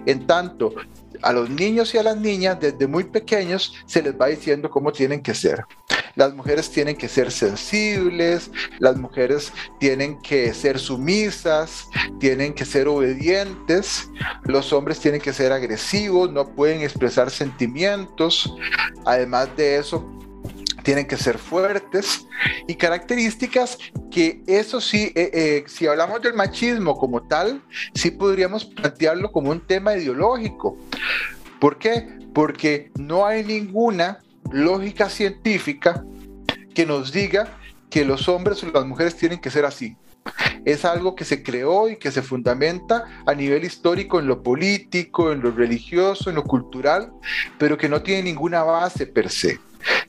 En 0.06 0.28
tanto, 0.28 0.74
a 1.24 1.34
los 1.34 1.50
niños 1.50 1.94
y 1.94 1.98
a 1.98 2.04
las 2.04 2.18
niñas 2.18 2.60
desde 2.60 2.88
muy 2.88 3.06
pequeños 3.06 3.74
se 3.86 4.02
les 4.02 4.14
va 4.20 4.28
diciendo 4.28 4.70
cómo 4.70 4.92
tienen 4.92 5.22
que 5.22 5.34
ser. 5.34 5.66
Las 6.16 6.34
mujeres 6.36 6.70
tienen 6.70 6.96
que 6.96 7.08
ser 7.08 7.32
sensibles, 7.32 8.52
las 8.80 8.98
mujeres 8.98 9.52
tienen 9.80 10.22
que 10.22 10.54
ser 10.54 10.78
sumisas, 10.78 11.88
tienen 12.20 12.54
que 12.54 12.66
ser 12.66 12.88
obedientes, 12.88 14.10
los 14.44 14.72
hombres 14.74 15.00
tienen 15.00 15.20
que 15.20 15.34
ser 15.34 15.52
agresivos, 15.52 16.32
no 16.32 16.54
pueden 16.54 16.82
expresar 16.82 17.32
sentimientos. 17.32 18.54
Además 19.06 19.50
de 19.58 19.78
eso, 19.78 20.06
tienen 20.84 21.08
que 21.08 21.18
ser 21.18 21.38
fuertes 21.38 22.28
y 22.68 22.76
características 22.76 23.78
que 24.12 24.42
eso 24.48 24.80
sí, 24.82 25.12
eh, 25.16 25.32
eh, 25.34 25.64
si 25.68 25.88
hablamos 25.88 26.22
del 26.22 26.34
machismo 26.34 26.96
como 26.96 27.24
tal, 27.24 27.62
sí 27.94 28.12
podríamos 28.12 28.66
plantearlo 28.66 29.32
como 29.32 29.50
un 29.52 29.66
tema 29.66 29.96
ideológico. 29.96 30.78
¿Por 31.60 31.78
qué? 31.78 32.08
Porque 32.34 32.92
no 32.96 33.26
hay 33.26 33.44
ninguna 33.44 34.20
lógica 34.52 35.10
científica 35.10 36.04
que 36.76 36.86
nos 36.86 37.12
diga 37.12 37.58
que 37.90 38.06
los 38.06 38.28
hombres 38.28 38.64
o 38.64 38.72
las 38.72 38.86
mujeres 38.86 39.16
tienen 39.16 39.40
que 39.40 39.52
ser 39.52 39.66
así. 39.66 39.96
Es 40.66 40.86
algo 40.86 41.16
que 41.16 41.26
se 41.26 41.44
creó 41.44 41.90
y 41.90 41.98
que 41.98 42.12
se 42.12 42.22
fundamenta 42.22 43.06
a 43.26 43.34
nivel 43.34 43.66
histórico 43.66 44.20
en 44.20 44.28
lo 44.28 44.42
político, 44.42 45.32
en 45.32 45.42
lo 45.42 45.52
religioso, 45.52 46.30
en 46.30 46.38
lo 46.38 46.44
cultural, 46.44 47.12
pero 47.58 47.78
que 47.78 47.90
no 47.90 48.02
tiene 48.02 48.24
ninguna 48.24 48.64
base 48.64 49.06
per 49.06 49.30
se. 49.30 49.60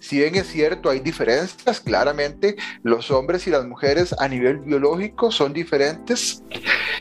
Si 0.00 0.18
bien 0.18 0.34
es 0.34 0.48
cierto, 0.48 0.90
hay 0.90 1.00
diferencias, 1.00 1.80
claramente 1.80 2.56
los 2.82 3.10
hombres 3.10 3.46
y 3.46 3.50
las 3.50 3.66
mujeres 3.66 4.14
a 4.18 4.28
nivel 4.28 4.58
biológico 4.58 5.30
son 5.30 5.52
diferentes. 5.52 6.42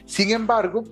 Sin 0.05 0.31
embargo, 0.31 0.83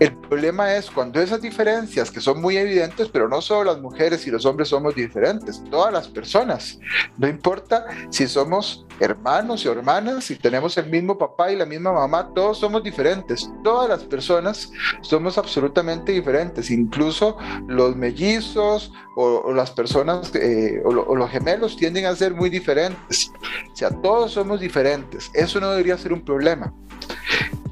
el 0.00 0.16
problema 0.16 0.74
es 0.74 0.90
cuando 0.90 1.20
esas 1.20 1.42
diferencias, 1.42 2.10
que 2.10 2.20
son 2.20 2.40
muy 2.40 2.56
evidentes, 2.56 3.08
pero 3.08 3.28
no 3.28 3.40
solo 3.40 3.72
las 3.72 3.80
mujeres 3.80 4.26
y 4.26 4.30
los 4.30 4.44
hombres 4.44 4.68
somos 4.68 4.94
diferentes, 4.94 5.62
todas 5.70 5.92
las 5.92 6.08
personas, 6.08 6.78
no 7.16 7.28
importa 7.28 7.86
si 8.10 8.28
somos 8.28 8.86
hermanos 9.00 9.64
y 9.64 9.68
hermanas, 9.68 10.24
si 10.24 10.36
tenemos 10.36 10.76
el 10.78 10.86
mismo 10.86 11.16
papá 11.16 11.52
y 11.52 11.56
la 11.56 11.66
misma 11.66 11.92
mamá, 11.92 12.32
todos 12.34 12.58
somos 12.58 12.82
diferentes, 12.82 13.50
todas 13.62 13.88
las 13.88 14.04
personas 14.04 14.70
somos 15.00 15.38
absolutamente 15.38 16.12
diferentes, 16.12 16.70
incluso 16.70 17.36
los 17.66 17.96
mellizos 17.96 18.92
o, 19.16 19.52
las 19.52 19.70
personas 19.70 20.34
eh, 20.34 20.82
o, 20.84 20.88
o 20.88 21.16
los 21.16 21.30
gemelos 21.30 21.76
tienden 21.76 22.06
a 22.06 22.16
ser 22.16 22.34
muy 22.34 22.50
diferentes, 22.50 23.32
o 23.72 23.76
sea, 23.76 23.90
todos 23.90 24.32
somos 24.32 24.60
diferentes, 24.60 25.30
eso 25.34 25.60
no 25.60 25.70
debería 25.70 25.96
ser 25.98 26.12
un 26.12 26.24
problema. 26.24 26.72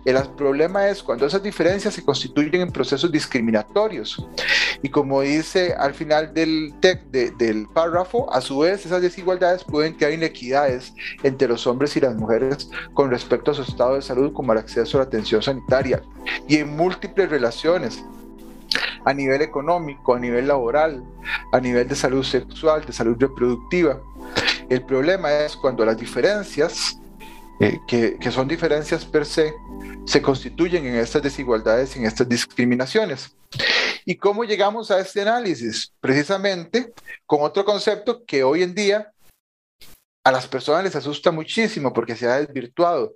El 0.07 0.17
problema 0.37 0.87
es 0.89 1.03
cuando 1.03 1.27
esas 1.27 1.43
diferencias 1.43 1.93
se 1.93 2.05
constituyen 2.05 2.61
en 2.61 2.71
procesos 2.71 3.11
discriminatorios. 3.11 4.25
Y 4.81 4.89
como 4.89 5.23
dice 5.23 5.75
al 5.77 5.95
final 5.95 6.33
del, 6.33 6.73
párrafo, 7.75 8.33
a 8.33 8.41
su 8.41 8.61
vez 8.61 8.87
esas 8.87 9.03
desigualdades 9.03 9.65
pueden 9.65 9.95
crear 9.95 10.13
inequidades 10.13 10.95
entre 11.25 11.49
los 11.49 11.67
hombres 11.67 11.97
y 11.97 12.01
las 12.01 12.15
mujeres 12.15 12.71
con 12.95 13.11
respecto 13.11 13.51
a 13.51 13.55
su 13.55 13.63
estado 13.63 13.97
de 13.97 14.03
salud, 14.03 14.33
como 14.33 14.53
el 14.53 14.61
acceso 14.61 14.97
a 14.97 15.01
la 15.01 15.07
atención 15.09 15.43
sanitaria 15.43 16.01
y 16.47 16.59
en 16.59 16.77
múltiples 16.77 17.29
relaciones 17.29 18.05
a 19.05 19.13
nivel 19.13 19.43
económico, 19.43 20.15
a 20.15 20.21
nivel 20.21 20.47
laboral, 20.47 21.03
a 21.51 21.59
nivel 21.59 21.89
de 21.89 21.97
salud 21.97 22.23
sexual, 22.23 22.85
de 22.85 22.93
salud 22.93 23.17
reproductiva. 23.19 24.01
El 24.69 24.83
problema 24.83 25.33
es 25.33 25.57
cuando 25.57 25.85
las 25.85 25.97
diferencias 25.97 27.01
eh, 27.59 27.79
que, 27.87 28.31
son 28.31 28.49
diferencias 28.49 29.05
per 29.05 29.25
se, 29.25 29.55
se 30.05 30.21
constituyen 30.21 30.87
en 30.87 30.97
estas 30.97 31.23
desigualdades 31.23 31.97
en 31.97 32.05
estas 32.05 32.29
discriminaciones. 32.29 33.35
¿Y 34.05 34.17
cómo 34.17 34.45
llegamos 34.45 34.91
a 34.91 35.01
este 35.01 35.23
análisis? 35.23 35.93
Precisamente 36.01 36.93
con 37.25 37.43
otro 37.43 37.65
concepto 37.65 38.25
que 38.25 38.45
hoy 38.45 38.63
en 38.63 38.75
día 38.75 39.11
a 40.23 40.33
las 40.33 40.47
personas 40.47 40.85
les 40.85 40.97
asusta 40.97 41.31
muchísimo 41.31 41.93
porque 41.93 42.15
se 42.15 42.27
ha 42.27 42.37
desvirtuado. 42.37 43.15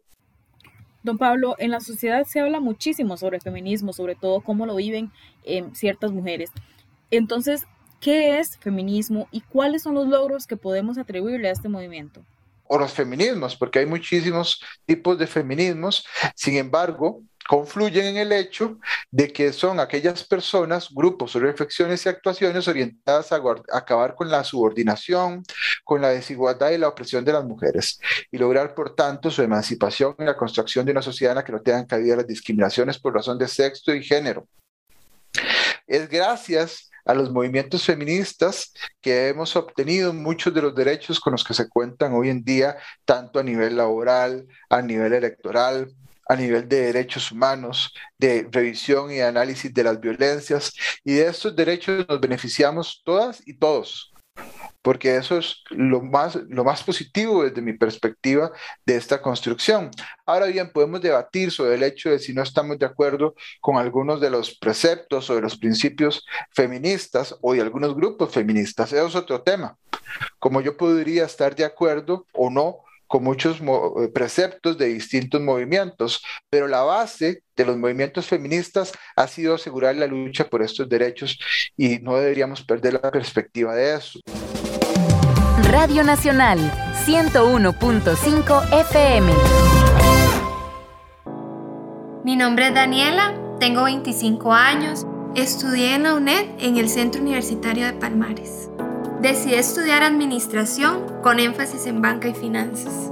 Don 1.02 1.18
Pablo, 1.18 1.54
en 1.58 1.70
la 1.70 1.80
sociedad 1.80 2.24
se 2.24 2.40
habla 2.40 2.60
muchísimo 2.60 3.16
sobre 3.16 3.40
feminismo, 3.40 3.92
sobre 3.92 4.14
todo 4.14 4.40
cómo 4.40 4.66
lo 4.66 4.76
viven 4.76 5.10
ciertas 5.72 6.12
mujeres. 6.12 6.50
Entonces, 7.10 7.64
¿qué 8.00 8.38
es 8.38 8.56
feminismo 8.58 9.28
y 9.30 9.40
cuáles 9.40 9.82
son 9.82 9.94
los 9.94 10.08
logros 10.08 10.46
que 10.46 10.56
podemos 10.56 10.98
atribuirle 10.98 11.48
a 11.48 11.52
este 11.52 11.68
movimiento? 11.68 12.22
O 12.72 12.78
los 12.78 12.92
feminismos, 12.92 13.56
porque 13.56 13.80
hay 13.80 13.86
muchísimos 13.86 14.62
tipos 14.86 15.18
de 15.18 15.26
feminismos. 15.26 16.06
Sin 16.36 16.56
embargo, 16.56 17.24
confluyen 17.48 18.06
en 18.06 18.16
el 18.18 18.30
hecho 18.30 18.78
de 19.10 19.32
que 19.32 19.52
son 19.52 19.80
aquellas 19.80 20.22
personas, 20.22 20.88
grupos 20.88 21.34
reflexiones 21.34 22.06
y 22.06 22.08
actuaciones 22.08 22.68
orientadas 22.68 23.32
a, 23.32 23.42
acabar 23.72 24.14
con 24.14 24.30
la 24.30 24.44
subordinación, 24.44 25.42
con 25.82 26.00
la 26.00 26.10
desigualdad 26.10 26.70
y 26.70 26.78
la 26.78 26.86
opresión 26.86 27.24
de 27.24 27.32
las 27.32 27.44
mujeres 27.44 27.98
y 28.30 28.38
lograr, 28.38 28.72
por 28.72 28.94
tanto, 28.94 29.32
su 29.32 29.42
emancipación 29.42 30.14
en 30.18 30.26
la 30.26 30.36
construcción 30.36 30.86
de 30.86 30.92
una 30.92 31.02
sociedad 31.02 31.32
en 31.32 31.38
la 31.38 31.44
que 31.44 31.50
no 31.50 31.60
tengan 31.60 31.86
cabida 31.86 32.14
las 32.14 32.26
discriminaciones 32.28 33.00
por 33.00 33.14
razón 33.14 33.36
de 33.36 33.48
sexo 33.48 33.92
y 33.92 34.04
género. 34.04 34.46
Es 35.88 36.08
gracias 36.08 36.89
a 37.10 37.14
los 37.14 37.32
movimientos 37.32 37.84
feministas 37.84 38.72
que 39.00 39.26
hemos 39.28 39.56
obtenido 39.56 40.12
muchos 40.12 40.54
de 40.54 40.62
los 40.62 40.76
derechos 40.76 41.18
con 41.18 41.32
los 41.32 41.42
que 41.42 41.54
se 41.54 41.68
cuentan 41.68 42.12
hoy 42.14 42.28
en 42.28 42.44
día, 42.44 42.76
tanto 43.04 43.40
a 43.40 43.42
nivel 43.42 43.76
laboral, 43.76 44.46
a 44.68 44.80
nivel 44.80 45.14
electoral, 45.14 45.92
a 46.28 46.36
nivel 46.36 46.68
de 46.68 46.82
derechos 46.82 47.32
humanos, 47.32 47.92
de 48.16 48.46
revisión 48.52 49.10
y 49.10 49.20
análisis 49.20 49.74
de 49.74 49.82
las 49.82 50.00
violencias, 50.00 50.72
y 51.02 51.14
de 51.14 51.26
estos 51.26 51.56
derechos 51.56 52.06
nos 52.08 52.20
beneficiamos 52.20 53.02
todas 53.04 53.42
y 53.44 53.58
todos, 53.58 54.09
porque 54.82 55.16
eso 55.16 55.38
es 55.38 55.62
lo 55.70 56.00
más, 56.00 56.36
lo 56.48 56.64
más 56.64 56.82
positivo 56.82 57.44
desde 57.44 57.60
mi 57.60 57.74
perspectiva 57.74 58.50
de 58.86 58.96
esta 58.96 59.20
construcción. 59.20 59.90
Ahora 60.24 60.46
bien, 60.46 60.72
podemos 60.72 61.00
debatir 61.00 61.50
sobre 61.50 61.74
el 61.74 61.82
hecho 61.82 62.10
de 62.10 62.18
si 62.18 62.32
no 62.32 62.42
estamos 62.42 62.78
de 62.78 62.86
acuerdo 62.86 63.34
con 63.60 63.76
algunos 63.76 64.20
de 64.20 64.30
los 64.30 64.56
preceptos 64.58 65.28
o 65.28 65.34
de 65.34 65.42
los 65.42 65.56
principios 65.56 66.24
feministas 66.52 67.36
o 67.42 67.52
de 67.52 67.60
algunos 67.60 67.94
grupos 67.94 68.32
feministas. 68.32 68.92
Eso 68.92 69.06
es 69.06 69.16
otro 69.16 69.42
tema. 69.42 69.76
Como 70.38 70.60
yo 70.60 70.76
podría 70.76 71.24
estar 71.24 71.54
de 71.54 71.64
acuerdo 71.64 72.26
o 72.32 72.50
no 72.50 72.78
con 73.10 73.24
muchos 73.24 73.60
eh, 73.60 74.08
preceptos 74.14 74.78
de 74.78 74.86
distintos 74.86 75.40
movimientos, 75.40 76.22
pero 76.48 76.68
la 76.68 76.82
base 76.82 77.42
de 77.56 77.64
los 77.64 77.76
movimientos 77.76 78.26
feministas 78.26 78.92
ha 79.16 79.26
sido 79.26 79.56
asegurar 79.56 79.96
la 79.96 80.06
lucha 80.06 80.44
por 80.48 80.62
estos 80.62 80.88
derechos 80.88 81.36
y 81.76 81.98
no 81.98 82.14
deberíamos 82.14 82.62
perder 82.62 83.00
la 83.02 83.10
perspectiva 83.10 83.74
de 83.74 83.96
eso. 83.96 84.20
Radio 85.72 86.04
Nacional 86.04 86.60
101.5 87.04 88.80
FM. 88.80 89.32
Mi 92.24 92.36
nombre 92.36 92.68
es 92.68 92.74
Daniela, 92.74 93.34
tengo 93.58 93.82
25 93.82 94.52
años, 94.52 95.04
estudié 95.34 95.96
en 95.96 96.04
la 96.04 96.14
UNED 96.14 96.46
en 96.60 96.76
el 96.76 96.88
Centro 96.88 97.20
Universitario 97.20 97.86
de 97.86 97.92
Palmares. 97.94 98.70
Decidí 99.20 99.52
estudiar 99.52 100.02
administración 100.02 101.20
con 101.22 101.40
énfasis 101.40 101.84
en 101.84 102.00
banca 102.00 102.28
y 102.28 102.34
finanzas. 102.34 103.10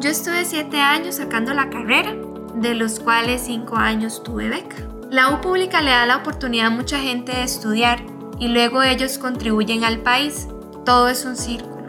Yo 0.00 0.08
estuve 0.08 0.46
7 0.46 0.80
años 0.80 1.16
sacando 1.16 1.52
la 1.52 1.68
carrera, 1.68 2.16
de 2.54 2.74
los 2.74 3.00
cuales 3.00 3.42
5 3.42 3.76
años 3.76 4.22
tuve 4.22 4.48
beca. 4.48 4.76
La 5.10 5.28
U 5.28 5.42
pública 5.42 5.82
le 5.82 5.90
da 5.90 6.06
la 6.06 6.16
oportunidad 6.16 6.68
a 6.68 6.70
mucha 6.70 6.98
gente 6.98 7.32
de 7.32 7.42
estudiar 7.42 8.02
y 8.38 8.48
luego 8.48 8.82
ellos 8.82 9.18
contribuyen 9.18 9.84
al 9.84 9.98
país. 9.98 10.48
Todo 10.86 11.10
es 11.10 11.26
un 11.26 11.36
círculo. 11.36 11.84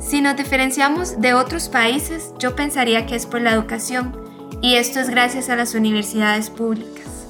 Si 0.00 0.20
nos 0.20 0.34
diferenciamos 0.34 1.20
de 1.20 1.32
otros 1.32 1.68
países, 1.68 2.34
yo 2.40 2.56
pensaría 2.56 3.06
que 3.06 3.14
es 3.14 3.24
por 3.24 3.40
la 3.40 3.52
educación 3.52 4.20
y 4.62 4.74
esto 4.74 4.98
es 4.98 5.10
gracias 5.10 5.48
a 5.48 5.54
las 5.54 5.76
universidades 5.76 6.50
públicas. 6.50 7.28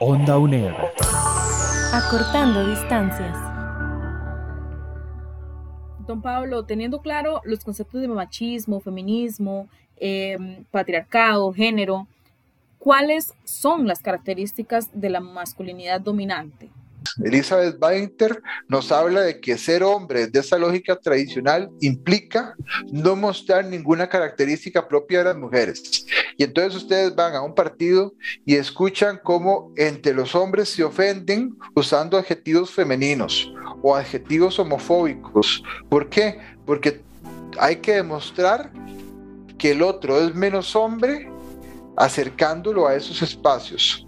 Onda 0.00 0.38
UNED. 0.38 0.72
Acortando 1.92 2.70
distancias. 2.70 3.51
Don 6.12 6.20
Pablo, 6.20 6.66
teniendo 6.66 7.00
claro 7.00 7.40
los 7.42 7.64
conceptos 7.64 8.02
de 8.02 8.06
machismo, 8.06 8.80
feminismo, 8.80 9.66
em, 9.96 10.62
patriarcado, 10.70 11.50
género, 11.54 12.06
¿cuáles 12.78 13.32
son 13.44 13.86
las 13.86 14.00
características 14.00 14.90
de 14.92 15.08
la 15.08 15.20
masculinidad 15.20 16.02
dominante? 16.02 16.68
Elizabeth 17.24 17.78
Bainter 17.78 18.42
nos 18.68 18.92
habla 18.92 19.22
de 19.22 19.40
que 19.40 19.56
ser 19.56 19.82
hombre 19.82 20.26
de 20.26 20.40
esa 20.40 20.58
lógica 20.58 20.96
tradicional 20.96 21.70
implica 21.80 22.54
no 22.90 23.16
mostrar 23.16 23.64
ninguna 23.64 24.06
característica 24.08 24.86
propia 24.86 25.20
de 25.20 25.24
las 25.24 25.36
mujeres. 25.36 26.06
Y 26.36 26.44
entonces 26.44 26.82
ustedes 26.82 27.14
van 27.14 27.34
a 27.34 27.42
un 27.42 27.54
partido 27.54 28.12
y 28.44 28.56
escuchan 28.56 29.18
cómo 29.22 29.72
entre 29.76 30.12
los 30.12 30.34
hombres 30.34 30.68
se 30.68 30.84
ofenden 30.84 31.56
usando 31.74 32.18
adjetivos 32.18 32.70
femeninos 32.70 33.50
o 33.82 33.94
adjetivos 33.94 34.58
homofóbicos. 34.58 35.62
¿Por 35.88 36.08
qué? 36.08 36.38
Porque 36.64 37.00
hay 37.58 37.76
que 37.76 37.96
demostrar 37.96 38.70
que 39.58 39.72
el 39.72 39.82
otro 39.82 40.18
es 40.18 40.34
menos 40.34 40.74
hombre 40.74 41.28
acercándolo 41.96 42.86
a 42.86 42.94
esos 42.94 43.20
espacios. 43.22 44.06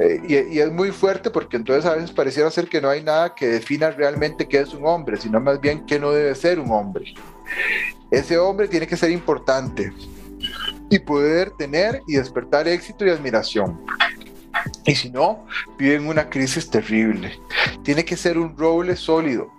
Eh, 0.00 0.48
y, 0.50 0.58
es 0.58 0.72
muy 0.72 0.90
fuerte 0.90 1.30
porque 1.30 1.56
entonces 1.56 1.84
a 1.84 1.94
veces 1.94 2.10
pareciera 2.10 2.50
ser 2.50 2.68
que 2.68 2.80
no 2.80 2.88
hay 2.88 3.02
nada 3.02 3.34
que 3.34 3.46
defina 3.46 3.90
realmente 3.90 4.48
qué 4.48 4.60
es 4.60 4.72
un 4.72 4.86
hombre, 4.86 5.16
sino 5.16 5.40
más 5.40 5.60
bien 5.60 5.84
qué 5.86 5.98
no 5.98 6.10
debe 6.10 6.34
ser 6.34 6.58
un 6.58 6.70
hombre. 6.70 7.14
Ese 8.10 8.38
hombre 8.38 8.68
tiene 8.68 8.86
que 8.86 8.96
ser 8.96 9.10
importante 9.10 9.92
y 10.90 10.98
poder 10.98 11.50
tener 11.52 12.00
y 12.06 12.14
despertar 12.14 12.68
éxito 12.68 13.04
y 13.04 13.10
admiración. 13.10 13.80
Y 14.84 14.94
si 14.94 15.10
no, 15.10 15.46
viven 15.78 16.06
una 16.06 16.28
crisis 16.28 16.70
terrible. 16.70 17.38
Tiene 17.82 18.04
que 18.04 18.16
ser 18.16 18.38
un 18.38 18.56
roble 18.56 18.96
sólido. 18.96 19.50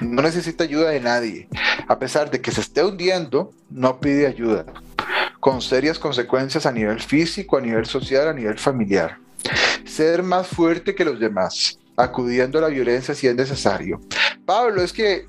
No 0.00 0.22
necesita 0.22 0.64
ayuda 0.64 0.90
de 0.90 1.00
nadie. 1.00 1.48
A 1.88 1.98
pesar 1.98 2.30
de 2.30 2.40
que 2.40 2.50
se 2.50 2.60
esté 2.60 2.84
hundiendo, 2.84 3.52
no 3.68 4.00
pide 4.00 4.26
ayuda. 4.26 4.64
Con 5.40 5.60
serias 5.60 5.98
consecuencias 5.98 6.66
a 6.66 6.72
nivel 6.72 7.00
físico, 7.00 7.56
a 7.56 7.60
nivel 7.60 7.86
social, 7.86 8.28
a 8.28 8.32
nivel 8.32 8.58
familiar 8.58 9.18
ser 9.90 10.22
más 10.22 10.46
fuerte 10.46 10.94
que 10.94 11.04
los 11.04 11.18
demás, 11.18 11.78
acudiendo 11.96 12.58
a 12.58 12.62
la 12.62 12.68
violencia 12.68 13.14
si 13.14 13.26
es 13.26 13.34
necesario. 13.34 14.00
Pablo, 14.46 14.82
es 14.82 14.92
que 14.92 15.28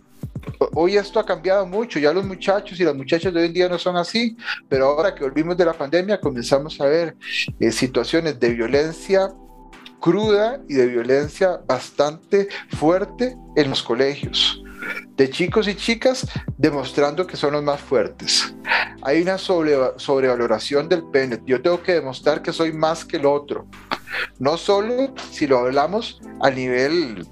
hoy 0.73 0.97
esto 0.97 1.19
ha 1.19 1.25
cambiado 1.25 1.65
mucho, 1.65 1.99
ya 1.99 2.13
los 2.13 2.25
muchachos 2.25 2.79
y 2.79 2.83
las 2.83 2.95
muchachas 2.95 3.33
de 3.33 3.39
hoy 3.39 3.47
en 3.47 3.53
día 3.53 3.69
no 3.69 3.77
son 3.77 3.97
así, 3.97 4.35
pero 4.69 4.87
ahora 4.87 5.13
que 5.13 5.23
volvimos 5.23 5.57
de 5.57 5.65
la 5.65 5.73
pandemia 5.73 6.19
comenzamos 6.19 6.79
a 6.81 6.85
ver 6.85 7.15
eh, 7.59 7.71
situaciones 7.71 8.39
de 8.39 8.49
violencia 8.49 9.31
cruda 9.99 10.59
y 10.67 10.73
de 10.73 10.87
violencia 10.87 11.61
bastante 11.67 12.47
fuerte 12.69 13.37
en 13.55 13.69
los 13.69 13.83
colegios 13.83 14.61
de 15.15 15.29
chicos 15.29 15.67
y 15.67 15.75
chicas 15.75 16.27
demostrando 16.57 17.27
que 17.27 17.37
son 17.37 17.53
los 17.53 17.63
más 17.63 17.79
fuertes. 17.79 18.53
Hay 19.03 19.21
una 19.21 19.37
sobrevaloración 19.37 20.89
del 20.89 21.03
pene. 21.03 21.39
Yo 21.45 21.61
tengo 21.61 21.81
que 21.81 21.93
demostrar 21.93 22.41
que 22.41 22.51
soy 22.51 22.71
más 22.73 23.05
que 23.05 23.17
el 23.17 23.25
otro. 23.25 23.67
No 24.39 24.57
solo 24.57 25.13
si 25.31 25.47
lo 25.47 25.59
hablamos 25.59 26.19
a 26.41 26.49
nivel 26.49 27.25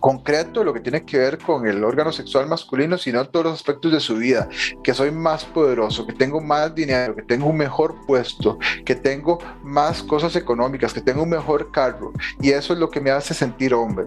concreto, 0.00 0.64
lo 0.64 0.72
que 0.72 0.80
tiene 0.80 1.04
que 1.04 1.18
ver 1.18 1.38
con 1.38 1.66
el 1.66 1.82
órgano 1.84 2.12
sexual 2.12 2.46
masculino, 2.46 2.98
sino 2.98 3.24
todos 3.28 3.46
los 3.46 3.54
aspectos 3.54 3.92
de 3.92 4.00
su 4.00 4.16
vida, 4.16 4.48
que 4.82 4.94
soy 4.94 5.10
más 5.10 5.44
poderoso, 5.44 6.06
que 6.06 6.12
tengo 6.12 6.40
más 6.40 6.74
dinero, 6.74 7.14
que 7.14 7.22
tengo 7.22 7.46
un 7.46 7.56
mejor 7.56 7.94
puesto, 8.06 8.58
que 8.84 8.94
tengo 8.94 9.38
más 9.62 10.02
cosas 10.02 10.34
económicas, 10.36 10.92
que 10.92 11.00
tengo 11.00 11.22
un 11.22 11.30
mejor 11.30 11.70
carro, 11.72 12.12
y 12.40 12.50
eso 12.50 12.72
es 12.72 12.78
lo 12.78 12.90
que 12.90 13.00
me 13.00 13.10
hace 13.10 13.34
sentir 13.34 13.74
hombre. 13.74 14.06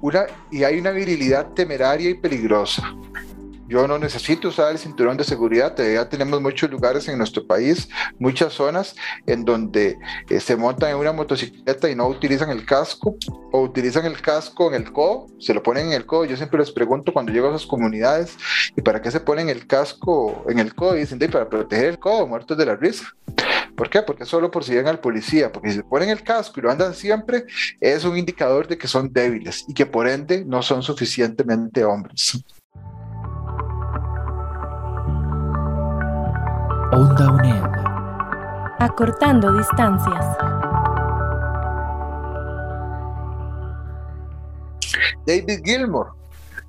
Una, 0.00 0.26
y 0.50 0.64
hay 0.64 0.78
una 0.78 0.90
virilidad 0.90 1.48
temeraria 1.52 2.10
y 2.10 2.14
peligrosa. 2.14 2.94
Yo 3.68 3.88
no 3.88 3.98
necesito 3.98 4.48
usar 4.48 4.72
el 4.72 4.78
cinturón 4.78 5.16
de 5.16 5.24
seguridad. 5.24 5.76
Ya 5.76 6.08
tenemos 6.08 6.40
muchos 6.40 6.70
lugares 6.70 7.08
en 7.08 7.18
nuestro 7.18 7.46
país, 7.46 7.88
muchas 8.18 8.52
zonas 8.52 8.94
en 9.26 9.44
donde 9.44 9.98
eh, 10.30 10.40
se 10.40 10.56
montan 10.56 10.90
en 10.90 10.96
una 10.96 11.12
motocicleta 11.12 11.90
y 11.90 11.96
no 11.96 12.06
utilizan 12.06 12.50
el 12.50 12.64
casco 12.64 13.16
o 13.52 13.62
utilizan 13.62 14.06
el 14.06 14.20
casco 14.20 14.72
en 14.72 14.82
el 14.82 14.92
codo, 14.92 15.26
se 15.38 15.52
lo 15.52 15.62
ponen 15.62 15.88
en 15.88 15.92
el 15.94 16.06
codo. 16.06 16.26
Yo 16.26 16.36
siempre 16.36 16.60
les 16.60 16.70
pregunto 16.70 17.12
cuando 17.12 17.32
llego 17.32 17.48
a 17.48 17.50
esas 17.50 17.66
comunidades, 17.66 18.36
¿y 18.76 18.82
para 18.82 19.02
qué 19.02 19.10
se 19.10 19.20
ponen 19.20 19.48
el 19.48 19.66
casco 19.66 20.44
en 20.48 20.58
el 20.58 20.74
codo? 20.74 20.96
Y 20.96 21.00
dicen, 21.00 21.18
para 21.30 21.48
proteger 21.48 21.86
el 21.86 21.98
codo, 21.98 22.26
muertos 22.26 22.56
de 22.56 22.66
la 22.66 22.76
risa. 22.76 23.04
¿Por 23.76 23.90
qué? 23.90 24.02
Porque 24.02 24.24
solo 24.24 24.50
por 24.50 24.64
si 24.64 24.74
ven 24.74 24.86
al 24.86 25.00
policía, 25.00 25.52
porque 25.52 25.70
si 25.70 25.76
se 25.76 25.84
ponen 25.84 26.08
el 26.08 26.22
casco 26.22 26.60
y 26.60 26.62
lo 26.62 26.70
andan 26.70 26.94
siempre, 26.94 27.44
es 27.80 28.04
un 28.04 28.16
indicador 28.16 28.66
de 28.68 28.78
que 28.78 28.88
son 28.88 29.12
débiles 29.12 29.64
y 29.68 29.74
que 29.74 29.86
por 29.86 30.08
ende 30.08 30.44
no 30.44 30.62
son 30.62 30.82
suficientemente 30.82 31.84
hombres. 31.84 32.42
Onda 36.92 37.32
UNED. 37.32 37.62
Acortando 38.78 39.52
distancias. 39.56 40.24
David 45.26 45.62
Gilmour 45.64 46.14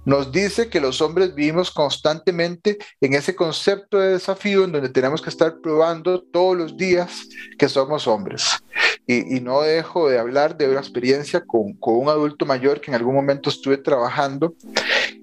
nos 0.06 0.32
dice 0.32 0.70
que 0.70 0.82
los 0.82 1.02
hombres 1.02 1.36
vivimos 1.36 1.70
constantemente 1.70 2.80
en 3.00 3.14
ese 3.14 3.36
concepto 3.36 4.00
de 4.00 4.14
desafío 4.14 4.64
en 4.64 4.72
donde 4.72 4.90
tenemos 4.90 5.22
que 5.22 5.30
estar 5.30 5.60
probando 5.62 6.24
todos 6.24 6.58
los 6.58 6.76
días 6.76 7.28
que 7.60 7.70
somos 7.70 8.08
hombres. 8.08 8.58
Y, 9.10 9.40
no 9.40 9.62
dejo 9.62 10.10
de 10.10 10.20
hablar 10.20 10.58
de 10.58 10.70
una 10.70 10.80
experiencia 10.80 11.40
con, 11.46 11.74
con, 11.74 11.96
un 11.96 12.10
adulto 12.10 12.46
mayor 12.46 12.82
que 12.82 12.92
en 12.92 12.96
algún 12.96 13.16
momento 13.16 13.50
estuve 13.50 13.78
trabajando. 13.78 14.54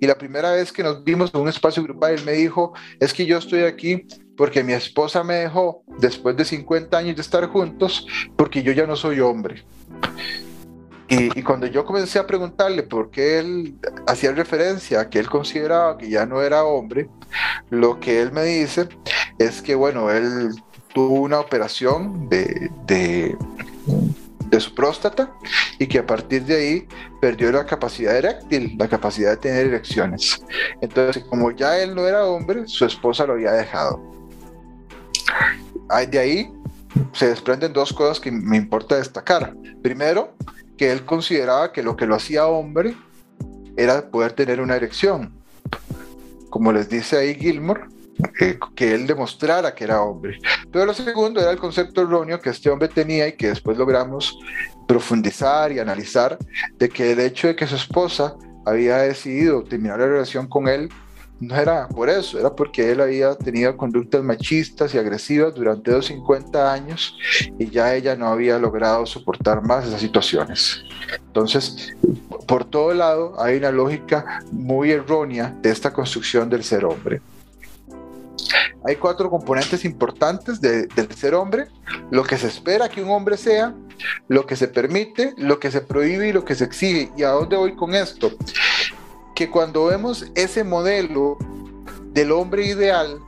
Y 0.01 0.07
la 0.07 0.17
primera 0.17 0.53
vez 0.53 0.73
que 0.73 0.83
nos 0.83 1.05
vimos 1.05 1.31
en 1.35 1.43
un 1.43 1.49
espacio 1.49 1.83
grupal, 1.83 2.15
él 2.15 2.25
me 2.25 2.33
dijo, 2.33 2.73
es 2.99 3.13
que 3.13 3.27
yo 3.27 3.37
estoy 3.37 3.61
aquí 3.65 4.07
porque 4.37 4.65
mi 4.65 4.73
esposa 4.73 5.23
me 5.23 5.35
dejó 5.35 5.85
después 5.99 6.37
de 6.37 6.45
50 6.45 6.97
años 6.97 7.17
de 7.17 7.23
estar 7.23 7.47
juntos 7.47 8.07
porque 8.37 8.63
yo 8.63 8.73
ya 8.73 8.87
no 8.87 8.97
soy 8.97 9.21
hombre. 9.21 9.65
Y, 11.09 11.43
cuando 11.43 11.67
yo 11.67 11.85
comencé 11.85 12.19
a 12.19 12.27
preguntarle 12.27 12.83
por 12.83 13.11
qué 13.11 13.39
él 13.39 13.75
hacía 14.07 14.33
referencia 14.33 15.01
a 15.01 15.11
que 15.11 15.19
él 15.19 15.29
consideraba 15.29 15.99
que 15.99 16.09
ya 16.09 16.25
no 16.25 16.41
era 16.41 16.65
hombre, 16.65 17.09
lo 17.71 18.01
que 18.01 18.23
él 18.23 18.33
me 18.33 18.45
dice 18.45 18.89
es 19.39 19.61
que, 19.61 19.75
bueno, 19.75 20.11
él 20.11 20.51
tuvo 20.95 21.21
una 21.21 21.41
operación 21.41 22.29
de, 22.29 22.71
de, 22.87 23.37
de 23.87 24.61
su 24.61 24.75
próstata 24.75 25.33
y 25.79 25.87
que 25.87 25.99
a 25.99 26.07
partir 26.07 26.45
de 26.45 26.57
ahí 26.57 26.89
perdió 27.21 27.51
la 27.51 27.67
capacidad 27.67 28.17
eréctil, 28.17 28.77
la 28.79 28.89
capacidad 28.89 29.31
de 29.31 29.37
tener 29.39 29.67
erecciones. 29.67 30.41
Entonces, 30.81 31.25
como 31.25 31.51
ya 31.51 31.79
él 31.79 31.95
no 31.95 32.07
era 32.07 32.27
hombre, 32.27 32.67
su 32.67 32.85
esposa 32.85 33.27
lo 33.27 33.35
había 33.35 33.53
dejado. 33.53 34.01
De 36.11 36.19
ahí 36.19 36.53
se 37.13 37.29
desprenden 37.29 37.73
dos 37.73 37.93
cosas 37.93 38.21
que 38.21 38.31
me 38.31 38.57
importa 38.57 38.97
destacar. 38.97 39.55
Primero, 39.83 40.35
que 40.77 40.91
él 40.91 41.05
consideraba 41.05 41.73
que 41.73 41.83
lo 41.83 41.97
que 41.97 42.07
lo 42.07 42.15
hacía 42.15 42.47
hombre 42.47 42.95
era 43.77 44.11
poder 44.11 44.33
tener 44.33 44.61
una 44.61 44.77
erección. 44.77 45.33
Como 46.51 46.73
les 46.73 46.89
dice 46.89 47.17
ahí 47.17 47.35
Gilmore, 47.35 47.83
eh, 48.41 48.59
que 48.77 48.95
él 48.95 49.07
demostrara 49.07 49.75
que 49.75 49.85
era 49.85 50.03
hombre. 50.03 50.39
Pero 50.75 50.87
lo 50.87 50.93
segundo 50.93 51.41
era 51.41 51.53
el 51.53 51.59
concepto 51.59 52.03
erróneo 52.03 52.41
que 52.41 52.51
este 52.51 52.69
hombre 52.69 52.89
tenía 52.89 53.29
y 53.29 53.35
que 53.35 53.47
después 53.47 53.79
logramos 53.79 54.37
profundizar 54.89 55.71
y 55.71 55.79
analizar 55.79 56.37
de 56.77 56.89
que 56.89 57.13
el 57.13 57.21
hecho 57.21 57.47
de 57.47 57.55
que 57.55 57.65
su 57.65 57.77
esposa 57.77 58.35
había 58.67 58.97
decidido 58.97 59.63
terminar 59.63 60.01
la 60.01 60.09
relación 60.09 60.49
con 60.49 60.67
él 60.67 60.89
no 61.39 61.55
era 61.55 61.87
por 61.87 62.09
eso, 62.09 62.41
era 62.41 62.53
porque 62.53 62.91
él 62.91 63.01
había 63.01 63.37
tenido 63.37 63.77
conductas 63.77 64.25
machistas 64.25 64.93
y 64.95 64.99
agresivas 64.99 65.55
durante 65.55 65.93
los 65.93 66.07
50 66.07 66.73
años 66.73 67.17
y 67.57 67.71
ya 67.71 67.95
ella 67.95 68.17
no 68.17 68.27
había 68.27 68.59
logrado 68.59 69.07
soportar 69.07 69.63
más 69.63 69.87
esas 69.87 70.01
situaciones. 70.01 70.83
Entonces, 71.27 71.95
por 72.49 72.65
todo 72.65 72.93
lado, 72.95 73.41
hay 73.41 73.59
una 73.59 73.71
lógica 73.71 74.43
muy 74.51 74.91
errónea 74.91 75.55
de 75.63 75.71
esta 75.71 75.93
construcción 75.93 76.51
del 76.51 76.65
ser 76.65 76.85
hombre. 76.85 77.21
Hay 78.85 78.97
cuatro 78.97 79.31
componentes 79.31 79.85
importantes 79.85 80.61
del 80.61 80.89
ser 81.17 81.35
hombre, 81.35 81.69
lo 82.11 82.23
que 82.23 82.37
se 82.37 82.49
espera 82.49 82.89
que 82.89 83.03
un 83.03 83.11
hombre 83.11 83.37
sea, 83.37 83.75
lo 84.29 84.47
que 84.47 84.57
se 84.57 84.69
permite, 84.69 85.35
lo 85.39 85.59
que 85.59 85.71
se 85.71 85.81
prohíbe 85.81 86.29
y 86.29 86.33
lo 86.33 86.45
que 86.45 86.55
se 86.55 86.65
exige. 86.65 87.11
¿Y 87.17 87.23
a 87.23 87.31
dónde 87.31 87.57
voy 87.57 87.75
con 87.75 87.95
esto? 87.95 88.33
que 89.35 89.51
cuando 89.51 89.87
vemos 89.87 90.27
ese 90.35 90.65
modelo 90.65 91.37
del 92.13 92.33
hombre 92.33 92.67
ideal, 92.67 93.19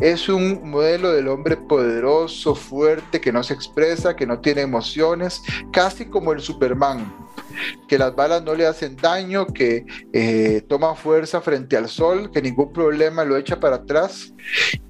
es 0.00 0.28
un 0.28 0.70
modelo 0.70 1.12
del 1.12 1.28
hombre 1.28 1.56
poderoso, 1.56 2.54
fuerte, 2.54 3.20
que 3.20 3.32
no 3.32 3.42
se 3.42 3.54
expresa, 3.54 4.14
que 4.14 4.26
no 4.26 4.40
tiene 4.40 4.60
emociones, 4.60 5.42
casi 5.72 6.06
como 6.06 6.32
el 6.32 6.40
Superman, 6.40 7.12
que 7.88 7.98
las 7.98 8.14
balas 8.14 8.42
no 8.42 8.54
le 8.54 8.66
hacen 8.66 8.96
daño, 8.96 9.46
que 9.46 9.84
eh, 10.12 10.62
toma 10.68 10.94
fuerza 10.94 11.40
frente 11.40 11.76
al 11.76 11.88
sol, 11.88 12.30
que 12.30 12.42
ningún 12.42 12.72
problema 12.72 13.24
lo 13.24 13.36
echa 13.36 13.60
para 13.60 13.76
atrás. 13.76 14.32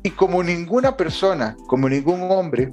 Y 0.03 0.11
como 0.11 0.43
ninguna 0.43 0.97
persona, 0.97 1.57
como 1.67 1.89
ningún 1.89 2.23
hombre, 2.31 2.73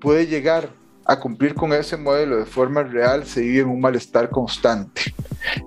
puede 0.00 0.26
llegar 0.26 0.70
a 1.04 1.18
cumplir 1.18 1.54
con 1.54 1.72
ese 1.72 1.96
modelo 1.96 2.36
de 2.38 2.46
forma 2.46 2.82
real, 2.82 3.26
se 3.26 3.40
vive 3.40 3.62
en 3.62 3.68
un 3.68 3.80
malestar 3.80 4.30
constante, 4.30 5.14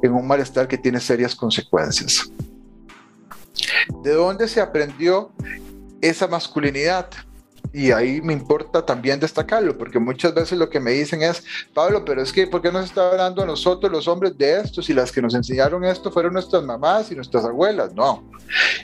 en 0.01 0.13
un 0.13 0.25
malestar 0.25 0.67
que 0.67 0.77
tiene 0.77 0.99
serias 0.99 1.36
consecuencias. 1.36 2.32
¿De 4.03 4.13
dónde 4.13 4.47
se 4.47 4.62
aprendió 4.62 5.32
esa 6.01 6.27
masculinidad? 6.27 7.10
Y 7.71 7.91
ahí 7.91 8.21
me 8.21 8.34
importa 8.34 8.86
también 8.86 9.19
destacarlo, 9.19 9.78
porque 9.78 9.99
muchas 9.99 10.34
veces 10.34 10.58
lo 10.58 10.69
que 10.69 10.80
me 10.80 10.91
dicen 10.91 11.23
es, 11.23 11.43
Pablo, 11.73 12.04
pero 12.06 12.21
es 12.21 12.32
que, 12.32 12.45
¿por 12.45 12.62
qué 12.62 12.71
nos 12.71 12.86
está 12.86 13.10
hablando 13.10 13.41
a 13.41 13.45
nosotros 13.45 13.91
los 13.91 14.08
hombres 14.08 14.38
de 14.38 14.60
esto? 14.60 14.82
Si 14.82 14.93
las 14.93 15.12
que 15.12 15.21
nos 15.21 15.34
enseñaron 15.34 15.84
esto 15.84 16.12
fueron 16.12 16.34
nuestras 16.34 16.63
mamás 16.63 17.12
y 17.12 17.15
nuestras 17.15 17.45
abuelas. 17.45 17.93
No, 17.93 18.30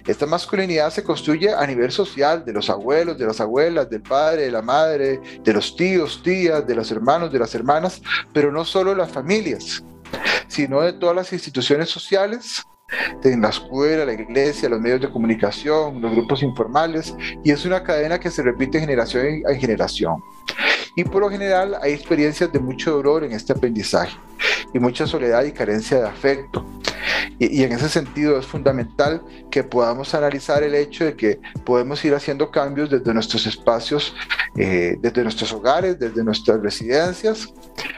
esta 0.08 0.26
masculinidad 0.26 0.92
se 0.92 1.04
construye 1.04 1.54
a 1.54 1.66
nivel 1.68 1.92
social, 1.92 2.44
de 2.46 2.54
los 2.54 2.70
abuelos, 2.70 3.18
de 3.18 3.26
las 3.26 3.40
abuelas, 3.40 3.90
del 3.90 4.02
padre, 4.02 4.44
de 4.44 4.52
la 4.52 4.62
madre, 4.62 5.20
de 5.44 5.54
los 5.54 5.76
tíos, 5.76 6.22
tías, 6.24 6.66
de 6.66 6.76
los 6.76 6.92
hermanos, 6.92 7.32
de 7.32 7.40
las 7.40 7.54
hermanas, 7.54 8.02
pero 8.34 8.52
no 8.52 8.66
solo 8.66 8.96
las 8.96 9.12
familias, 9.12 9.84
sino 10.48 10.82
de 10.82 10.94
todas 10.94 11.16
las 11.16 11.32
instituciones 11.34 11.90
sociales 11.90 12.64
en 13.24 13.42
la 13.42 13.50
escuela, 13.50 14.06
la 14.06 14.14
iglesia, 14.14 14.70
los 14.70 14.80
medios 14.80 15.02
de 15.02 15.10
comunicación, 15.10 16.02
los 16.02 16.12
grupos 16.12 16.44
informales, 16.44 17.14
y 17.44 17.52
es 17.52 17.66
una 17.66 17.84
cadena 17.84 18.20
que 18.20 18.32
se 18.32 18.42
repite 18.44 18.80
generación 18.80 19.26
en 19.48 19.60
generación. 19.60 20.24
Y 20.96 21.04
por 21.04 21.22
lo 21.22 21.30
general 21.30 21.78
hay 21.82 21.94
experiencias 21.94 22.52
de 22.52 22.60
mucho 22.60 22.92
dolor 22.92 23.24
en 23.24 23.32
este 23.32 23.54
aprendizaje 23.54 24.18
y 24.74 24.80
mucha 24.80 25.08
soledad 25.08 25.44
y 25.44 25.52
carencia 25.52 26.00
de 26.00 26.08
afecto. 26.08 26.66
Y, 27.40 27.64
en 27.64 27.72
ese 27.72 27.88
sentido 27.88 28.38
es 28.38 28.46
fundamental 28.46 29.22
que 29.50 29.64
podamos 29.64 30.14
analizar 30.14 30.62
el 30.62 30.76
hecho 30.76 31.06
de 31.06 31.16
que 31.16 31.40
podemos 31.64 32.04
ir 32.04 32.14
haciendo 32.14 32.52
cambios 32.52 32.90
desde 32.90 33.14
nuestros 33.14 33.48
espacios, 33.48 34.14
eh, 34.58 34.98
desde 35.00 35.24
nuestros 35.24 35.54
hogares, 35.54 35.98
desde 35.98 36.22
nuestras 36.24 36.62
residencias, 36.62 37.48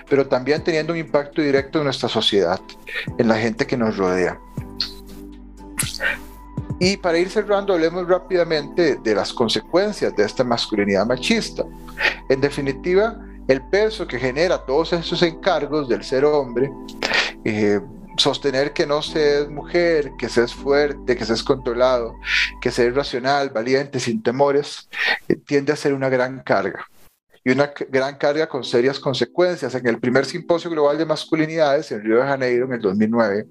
pero 0.08 0.28
también 0.28 0.64
teniendo 0.64 0.94
un 0.94 1.00
impacto 1.00 1.42
directo 1.42 1.80
en 1.80 1.86
nuestra 1.86 2.08
sociedad, 2.08 2.60
en 3.18 3.28
la 3.28 3.38
gente 3.38 3.66
que 3.66 3.78
nos 3.78 3.98
rodea. 3.98 4.40
Y 6.80 6.98
para 6.98 7.20
ir 7.20 7.30
cerrando, 7.30 7.74
hablemos 7.74 8.08
rápidamente 8.08 8.96
de 8.96 9.16
las 9.16 9.32
consecuencias 9.32 10.16
de 10.16 10.24
esta 10.24 10.44
masculinidad 10.44 11.06
machista. 11.06 11.64
En 12.28 12.42
definitiva, 12.42 13.20
el 13.48 13.62
peso 13.70 14.08
que 14.08 14.18
genera 14.18 14.66
todos 14.66 14.94
esos 14.94 15.22
encargos 15.22 15.88
del 15.88 16.04
ser 16.04 16.26
hombre, 16.26 16.72
eh, 17.46 17.80
sostener 18.18 18.74
que 18.74 18.86
no 18.86 19.02
se 19.02 19.42
es 19.42 19.50
mujer, 19.50 20.12
que 20.18 20.30
se 20.30 20.44
es 20.44 20.54
fuerte, 20.54 21.16
que 21.16 21.26
se 21.26 21.34
es 21.34 21.44
controlado, 21.44 22.16
que 22.62 22.72
se 22.72 22.88
es 22.88 22.96
racional, 22.96 23.50
valiente, 23.50 24.00
sin 24.00 24.22
temores, 24.24 24.90
eh, 25.28 25.36
tiende 25.36 25.74
a 25.74 25.76
ser 25.76 25.94
una 25.94 26.10
gran 26.10 26.42
carga 26.44 26.88
y 27.44 27.52
una 27.52 27.72
gran 27.90 28.18
carga 28.18 28.48
con 28.48 28.64
serias 28.64 29.00
consecuencias. 29.00 29.74
En 29.76 29.88
el 29.88 30.00
primer 30.00 30.26
simposio 30.26 30.70
global 30.70 30.98
de 30.98 31.06
masculinidades 31.06 31.92
en 31.92 32.04
Río 32.04 32.18
de 32.18 32.28
Janeiro 32.28 32.66
en 32.66 32.74
el 32.74 32.82
2009, 32.82 33.48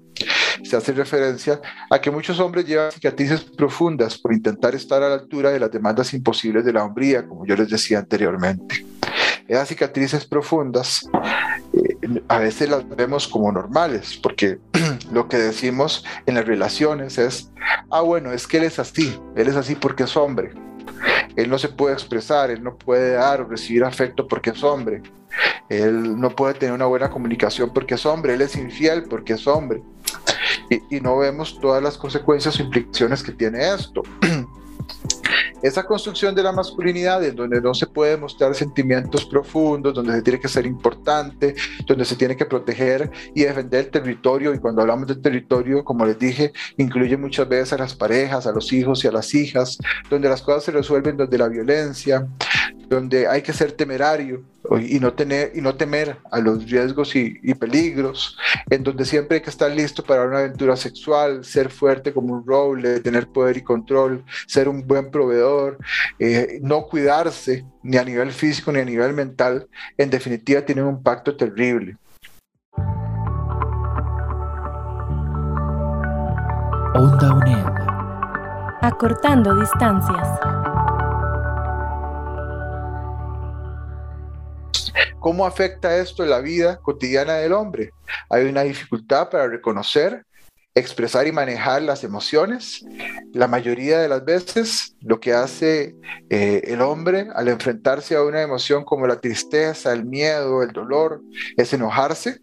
se 0.63 0.75
hace 0.75 0.93
referencia 0.93 1.61
a 1.89 1.99
que 1.99 2.11
muchos 2.11 2.39
hombres 2.39 2.65
llevan 2.65 2.91
cicatrices 2.91 3.41
profundas 3.41 4.17
por 4.17 4.33
intentar 4.33 4.75
estar 4.75 5.01
a 5.03 5.09
la 5.09 5.15
altura 5.15 5.51
de 5.51 5.59
las 5.59 5.71
demandas 5.71 6.13
imposibles 6.13 6.65
de 6.65 6.73
la 6.73 6.83
hombría, 6.83 7.27
como 7.27 7.45
yo 7.45 7.55
les 7.55 7.69
decía 7.69 7.99
anteriormente. 7.99 8.85
Esas 9.47 9.67
cicatrices 9.67 10.25
profundas 10.25 11.05
eh, 11.73 12.21
a 12.27 12.39
veces 12.39 12.69
las 12.69 12.87
vemos 12.87 13.27
como 13.27 13.51
normales, 13.51 14.19
porque 14.21 14.59
lo 15.11 15.27
que 15.27 15.37
decimos 15.37 16.05
en 16.25 16.35
las 16.35 16.45
relaciones 16.45 17.17
es, 17.17 17.51
ah, 17.89 18.01
bueno, 18.01 18.31
es 18.31 18.47
que 18.47 18.57
él 18.57 18.63
es 18.63 18.79
así, 18.79 19.19
él 19.35 19.47
es 19.47 19.55
así 19.55 19.75
porque 19.75 20.03
es 20.03 20.15
hombre 20.15 20.53
él 21.35 21.49
no 21.49 21.57
se 21.57 21.69
puede 21.69 21.93
expresar, 21.93 22.51
él 22.51 22.63
no 22.63 22.75
puede 22.75 23.13
dar 23.13 23.41
o 23.41 23.45
recibir 23.45 23.83
afecto 23.83 24.27
porque 24.27 24.51
es 24.51 24.63
hombre. 24.63 25.01
Él 25.69 26.19
no 26.19 26.29
puede 26.31 26.55
tener 26.55 26.73
una 26.73 26.85
buena 26.85 27.09
comunicación 27.09 27.71
porque 27.73 27.95
es 27.95 28.05
hombre, 28.05 28.33
él 28.33 28.41
es 28.41 28.55
infiel 28.55 29.03
porque 29.03 29.33
es 29.33 29.47
hombre. 29.47 29.81
Y, 30.69 30.99
no 31.01 31.17
vemos 31.17 31.59
todas 31.59 31.81
las 31.81 31.97
consecuencias 31.97 32.59
o 32.59 32.63
implicaciones 32.63 33.23
que 33.23 33.31
tiene 33.31 33.73
esto. 33.73 34.03
Esa 35.61 35.83
construcción 35.83 36.33
de 36.33 36.41
la 36.41 36.51
masculinidad 36.51 37.23
en 37.23 37.35
donde 37.35 37.61
no 37.61 37.73
se 37.75 37.85
puede 37.85 38.17
mostrar 38.17 38.55
sentimientos 38.55 39.25
profundos, 39.25 39.93
donde 39.93 40.13
se 40.13 40.21
tiene 40.23 40.39
que 40.39 40.47
ser 40.47 40.65
importante, 40.65 41.55
donde 41.85 42.03
se 42.03 42.15
tiene 42.15 42.35
que 42.35 42.45
proteger 42.45 43.11
y 43.35 43.43
defender 43.43 43.85
el 43.85 43.91
territorio. 43.91 44.55
Y 44.55 44.59
cuando 44.59 44.81
hablamos 44.81 45.07
del 45.07 45.21
territorio, 45.21 45.83
como 45.83 46.05
les 46.05 46.17
dije, 46.17 46.51
incluye 46.77 47.15
muchas 47.15 47.47
veces 47.47 47.73
a 47.73 47.77
las 47.77 47.93
parejas, 47.93 48.47
a 48.47 48.51
los 48.51 48.73
hijos 48.73 49.03
y 49.03 49.07
a 49.07 49.11
las 49.11 49.35
hijas, 49.35 49.77
donde 50.09 50.29
las 50.29 50.41
cosas 50.41 50.63
se 50.63 50.71
resuelven 50.71 51.17
desde 51.17 51.37
la 51.37 51.47
violencia, 51.47 52.27
donde 52.91 53.25
hay 53.25 53.41
que 53.41 53.53
ser 53.53 53.71
temerario 53.71 54.43
y 54.81 54.99
no, 54.99 55.13
tener, 55.13 55.53
y 55.55 55.61
no 55.61 55.75
temer 55.75 56.17
a 56.29 56.39
los 56.39 56.69
riesgos 56.69 57.15
y, 57.15 57.53
peligros, 57.55 58.37
en 58.69 58.83
donde 58.83 59.05
siempre 59.05 59.37
hay 59.37 59.41
que 59.41 59.49
estar 59.49 59.71
listo 59.71 60.03
para 60.03 60.25
una 60.25 60.39
aventura 60.39 60.75
sexual, 60.75 61.45
ser 61.45 61.69
fuerte 61.69 62.13
como 62.13 62.33
un 62.33 62.45
roble, 62.45 62.99
tener 62.99 63.27
poder 63.27 63.57
y 63.57 63.63
control, 63.63 64.25
ser 64.45 64.67
un 64.67 64.85
buen 64.85 65.09
proveedor, 65.09 65.77
eh, 66.19 66.59
no 66.61 66.83
cuidarse 66.87 67.65
ni 67.81 67.95
a 67.95 68.03
nivel 68.03 68.31
físico 68.31 68.73
ni 68.73 68.79
a 68.79 68.85
nivel 68.85 69.13
mental, 69.13 69.69
en 69.97 70.09
definitiva 70.09 70.61
tiene 70.61 70.83
un 70.83 70.95
impacto 70.95 71.37
terrible. 71.37 71.95
Onda 76.93 77.33
UNED. 77.33 77.65
Acortando 78.81 79.55
distancias. 79.55 80.70
¿Cómo 85.21 85.45
afecta 85.45 85.97
esto 85.97 86.25
la 86.25 86.39
vida 86.39 86.79
cotidiana 86.81 87.35
del 87.35 87.53
hombre? 87.53 87.91
Hay 88.27 88.45
una 88.45 88.63
dificultad 88.63 89.29
para 89.29 89.47
reconocer, 89.47 90.25
expresar 90.73 91.27
y 91.27 91.31
manejar 91.31 91.83
las 91.83 92.03
emociones. 92.03 92.83
La 93.31 93.47
mayoría 93.47 93.99
de 93.99 94.09
las 94.09 94.25
veces 94.25 94.95
lo 94.99 95.19
que 95.19 95.33
hace 95.33 95.95
eh, 96.31 96.63
el 96.65 96.81
hombre 96.81 97.27
al 97.35 97.49
enfrentarse 97.49 98.15
a 98.15 98.23
una 98.23 98.41
emoción 98.41 98.83
como 98.83 99.05
la 99.05 99.19
tristeza, 99.19 99.93
el 99.93 100.05
miedo, 100.05 100.63
el 100.63 100.71
dolor, 100.71 101.21
es 101.55 101.71
enojarse. 101.71 102.41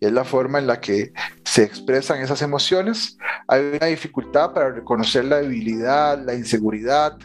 Es 0.00 0.10
la 0.10 0.24
forma 0.24 0.58
en 0.58 0.66
la 0.66 0.80
que 0.80 1.12
se 1.44 1.62
expresan 1.62 2.20
esas 2.22 2.42
emociones. 2.42 3.18
Hay 3.46 3.76
una 3.80 3.86
dificultad 3.86 4.52
para 4.52 4.72
reconocer 4.72 5.26
la 5.26 5.40
debilidad, 5.40 6.18
la 6.18 6.34
inseguridad, 6.34 7.16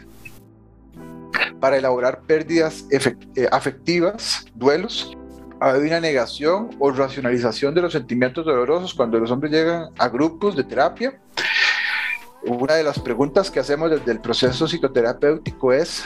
para 1.66 1.78
elaborar 1.78 2.20
pérdidas 2.20 2.84
eh, 2.92 3.48
afectivas, 3.50 4.46
duelos. 4.54 5.16
Hay 5.58 5.80
una 5.80 5.98
negación 5.98 6.70
o 6.78 6.92
racionalización 6.92 7.74
de 7.74 7.82
los 7.82 7.92
sentimientos 7.92 8.46
dolorosos 8.46 8.94
cuando 8.94 9.18
los 9.18 9.32
hombres 9.32 9.50
llegan 9.50 9.88
a 9.98 10.08
grupos 10.08 10.54
de 10.54 10.62
terapia. 10.62 11.20
Una 12.44 12.74
de 12.74 12.84
las 12.84 13.00
preguntas 13.00 13.50
que 13.50 13.58
hacemos 13.58 13.90
desde 13.90 14.12
el 14.12 14.20
proceso 14.20 14.68
psicoterapéutico 14.68 15.72
es, 15.72 16.04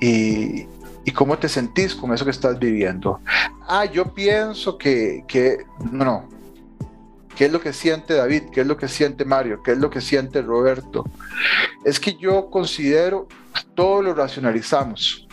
¿y, 0.00 0.66
¿y 1.06 1.12
cómo 1.14 1.38
te 1.38 1.48
sentís 1.48 1.94
con 1.94 2.12
eso 2.12 2.26
que 2.26 2.32
estás 2.32 2.58
viviendo? 2.58 3.20
Ah, 3.66 3.86
yo 3.86 4.12
pienso 4.12 4.76
que, 4.76 5.24
que 5.26 5.64
no, 5.90 6.04
no, 6.04 6.28
¿Qué 7.40 7.46
es 7.46 7.52
lo 7.52 7.62
que 7.62 7.72
siente 7.72 8.12
David? 8.12 8.50
¿Qué 8.52 8.60
es 8.60 8.66
lo 8.66 8.76
que 8.76 8.86
siente 8.86 9.24
Mario? 9.24 9.62
¿Qué 9.62 9.72
es 9.72 9.78
lo 9.78 9.88
que 9.88 10.02
siente 10.02 10.42
Roberto? 10.42 11.06
Es 11.86 11.98
que 11.98 12.14
yo 12.18 12.50
considero, 12.50 13.28
todo 13.74 14.02
lo 14.02 14.12
racionalizamos. 14.12 15.26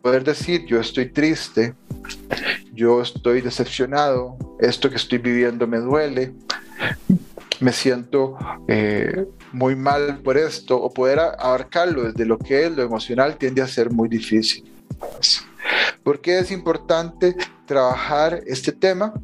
Poder 0.00 0.22
decir, 0.22 0.64
yo 0.66 0.78
estoy 0.78 1.10
triste, 1.10 1.74
yo 2.72 3.02
estoy 3.02 3.40
decepcionado, 3.40 4.38
esto 4.60 4.88
que 4.90 4.94
estoy 4.94 5.18
viviendo 5.18 5.66
me 5.66 5.78
duele, 5.78 6.34
me 7.58 7.72
siento 7.72 8.38
eh, 8.68 9.26
muy 9.50 9.74
mal 9.74 10.20
por 10.22 10.38
esto, 10.38 10.80
o 10.80 10.94
poder 10.94 11.18
abarcarlo 11.18 12.04
desde 12.04 12.26
lo 12.26 12.38
que 12.38 12.66
es 12.66 12.76
lo 12.76 12.84
emocional 12.84 13.36
tiende 13.38 13.60
a 13.60 13.66
ser 13.66 13.90
muy 13.90 14.08
difícil. 14.08 14.72
¿Por 16.04 16.20
qué 16.20 16.38
es 16.38 16.52
importante 16.52 17.34
trabajar 17.66 18.40
este 18.46 18.70
tema? 18.70 19.14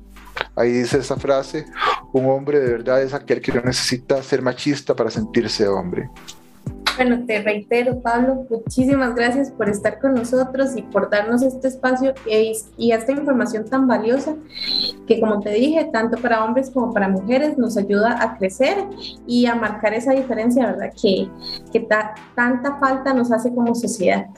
Ahí 0.56 0.72
dice 0.72 0.98
esa 0.98 1.16
frase, 1.16 1.66
un 2.12 2.27
hombre 2.27 2.61
de 2.61 2.73
verdad 2.73 3.03
es 3.03 3.14
aquel 3.14 3.40
que 3.40 3.53
no 3.53 3.61
necesita 3.62 4.23
ser 4.23 4.42
machista 4.42 4.95
para 4.95 5.11
sentirse 5.11 5.69
hombre. 5.69 6.11
Bueno, 6.97 7.27
te 7.27 7.42
reitero, 7.42 8.01
Pablo, 8.01 8.47
muchísimas 8.49 9.14
gracias 9.14 9.51
por 9.51 9.69
estar 9.69 9.99
con 9.99 10.14
nosotros 10.14 10.75
y 10.77 10.83
por 10.83 11.11
darnos 11.11 11.42
este 11.42 11.69
espacio 11.69 12.14
y 12.25 12.92
esta 12.92 13.12
información 13.12 13.66
tan 13.66 13.87
valiosa 13.87 14.35
que, 15.07 15.21
como 15.21 15.40
te 15.40 15.51
dije, 15.51 15.90
tanto 15.92 16.16
para 16.16 16.42
hombres 16.42 16.71
como 16.71 16.95
para 16.95 17.09
mujeres 17.09 17.59
nos 17.59 17.77
ayuda 17.77 18.23
a 18.23 18.38
crecer 18.38 18.79
y 19.27 19.45
a 19.45 19.55
marcar 19.55 19.92
esa 19.92 20.12
diferencia, 20.12 20.64
¿verdad? 20.64 20.90
Que, 21.01 21.29
que 21.71 21.87
tanta 22.35 22.79
falta 22.79 23.12
nos 23.12 23.31
hace 23.31 23.55
como 23.55 23.75
sociedad. 23.75 24.29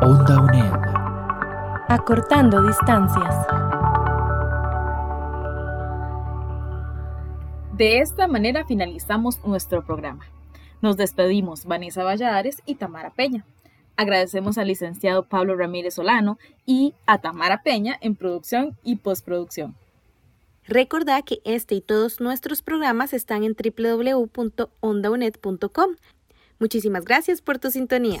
Onda 0.00 0.40
UNED. 0.40 0.87
Acortando 1.90 2.66
distancias. 2.66 3.34
De 7.72 8.00
esta 8.00 8.26
manera 8.26 8.66
finalizamos 8.66 9.42
nuestro 9.42 9.82
programa. 9.86 10.26
Nos 10.82 10.98
despedimos 10.98 11.64
Vanessa 11.64 12.04
Valladares 12.04 12.60
y 12.66 12.74
Tamara 12.74 13.14
Peña. 13.14 13.46
Agradecemos 13.96 14.58
al 14.58 14.68
licenciado 14.68 15.22
Pablo 15.22 15.56
Ramírez 15.56 15.94
Solano 15.94 16.36
y 16.66 16.92
a 17.06 17.22
Tamara 17.22 17.62
Peña 17.62 17.96
en 18.02 18.16
producción 18.16 18.76
y 18.84 18.96
postproducción. 18.96 19.74
Recordá 20.64 21.22
que 21.22 21.38
este 21.44 21.76
y 21.76 21.80
todos 21.80 22.20
nuestros 22.20 22.60
programas 22.60 23.14
están 23.14 23.44
en 23.44 23.56
www.ondaunet.com. 23.56 25.90
Muchísimas 26.58 27.06
gracias 27.06 27.40
por 27.40 27.58
tu 27.58 27.70
sintonía. 27.70 28.20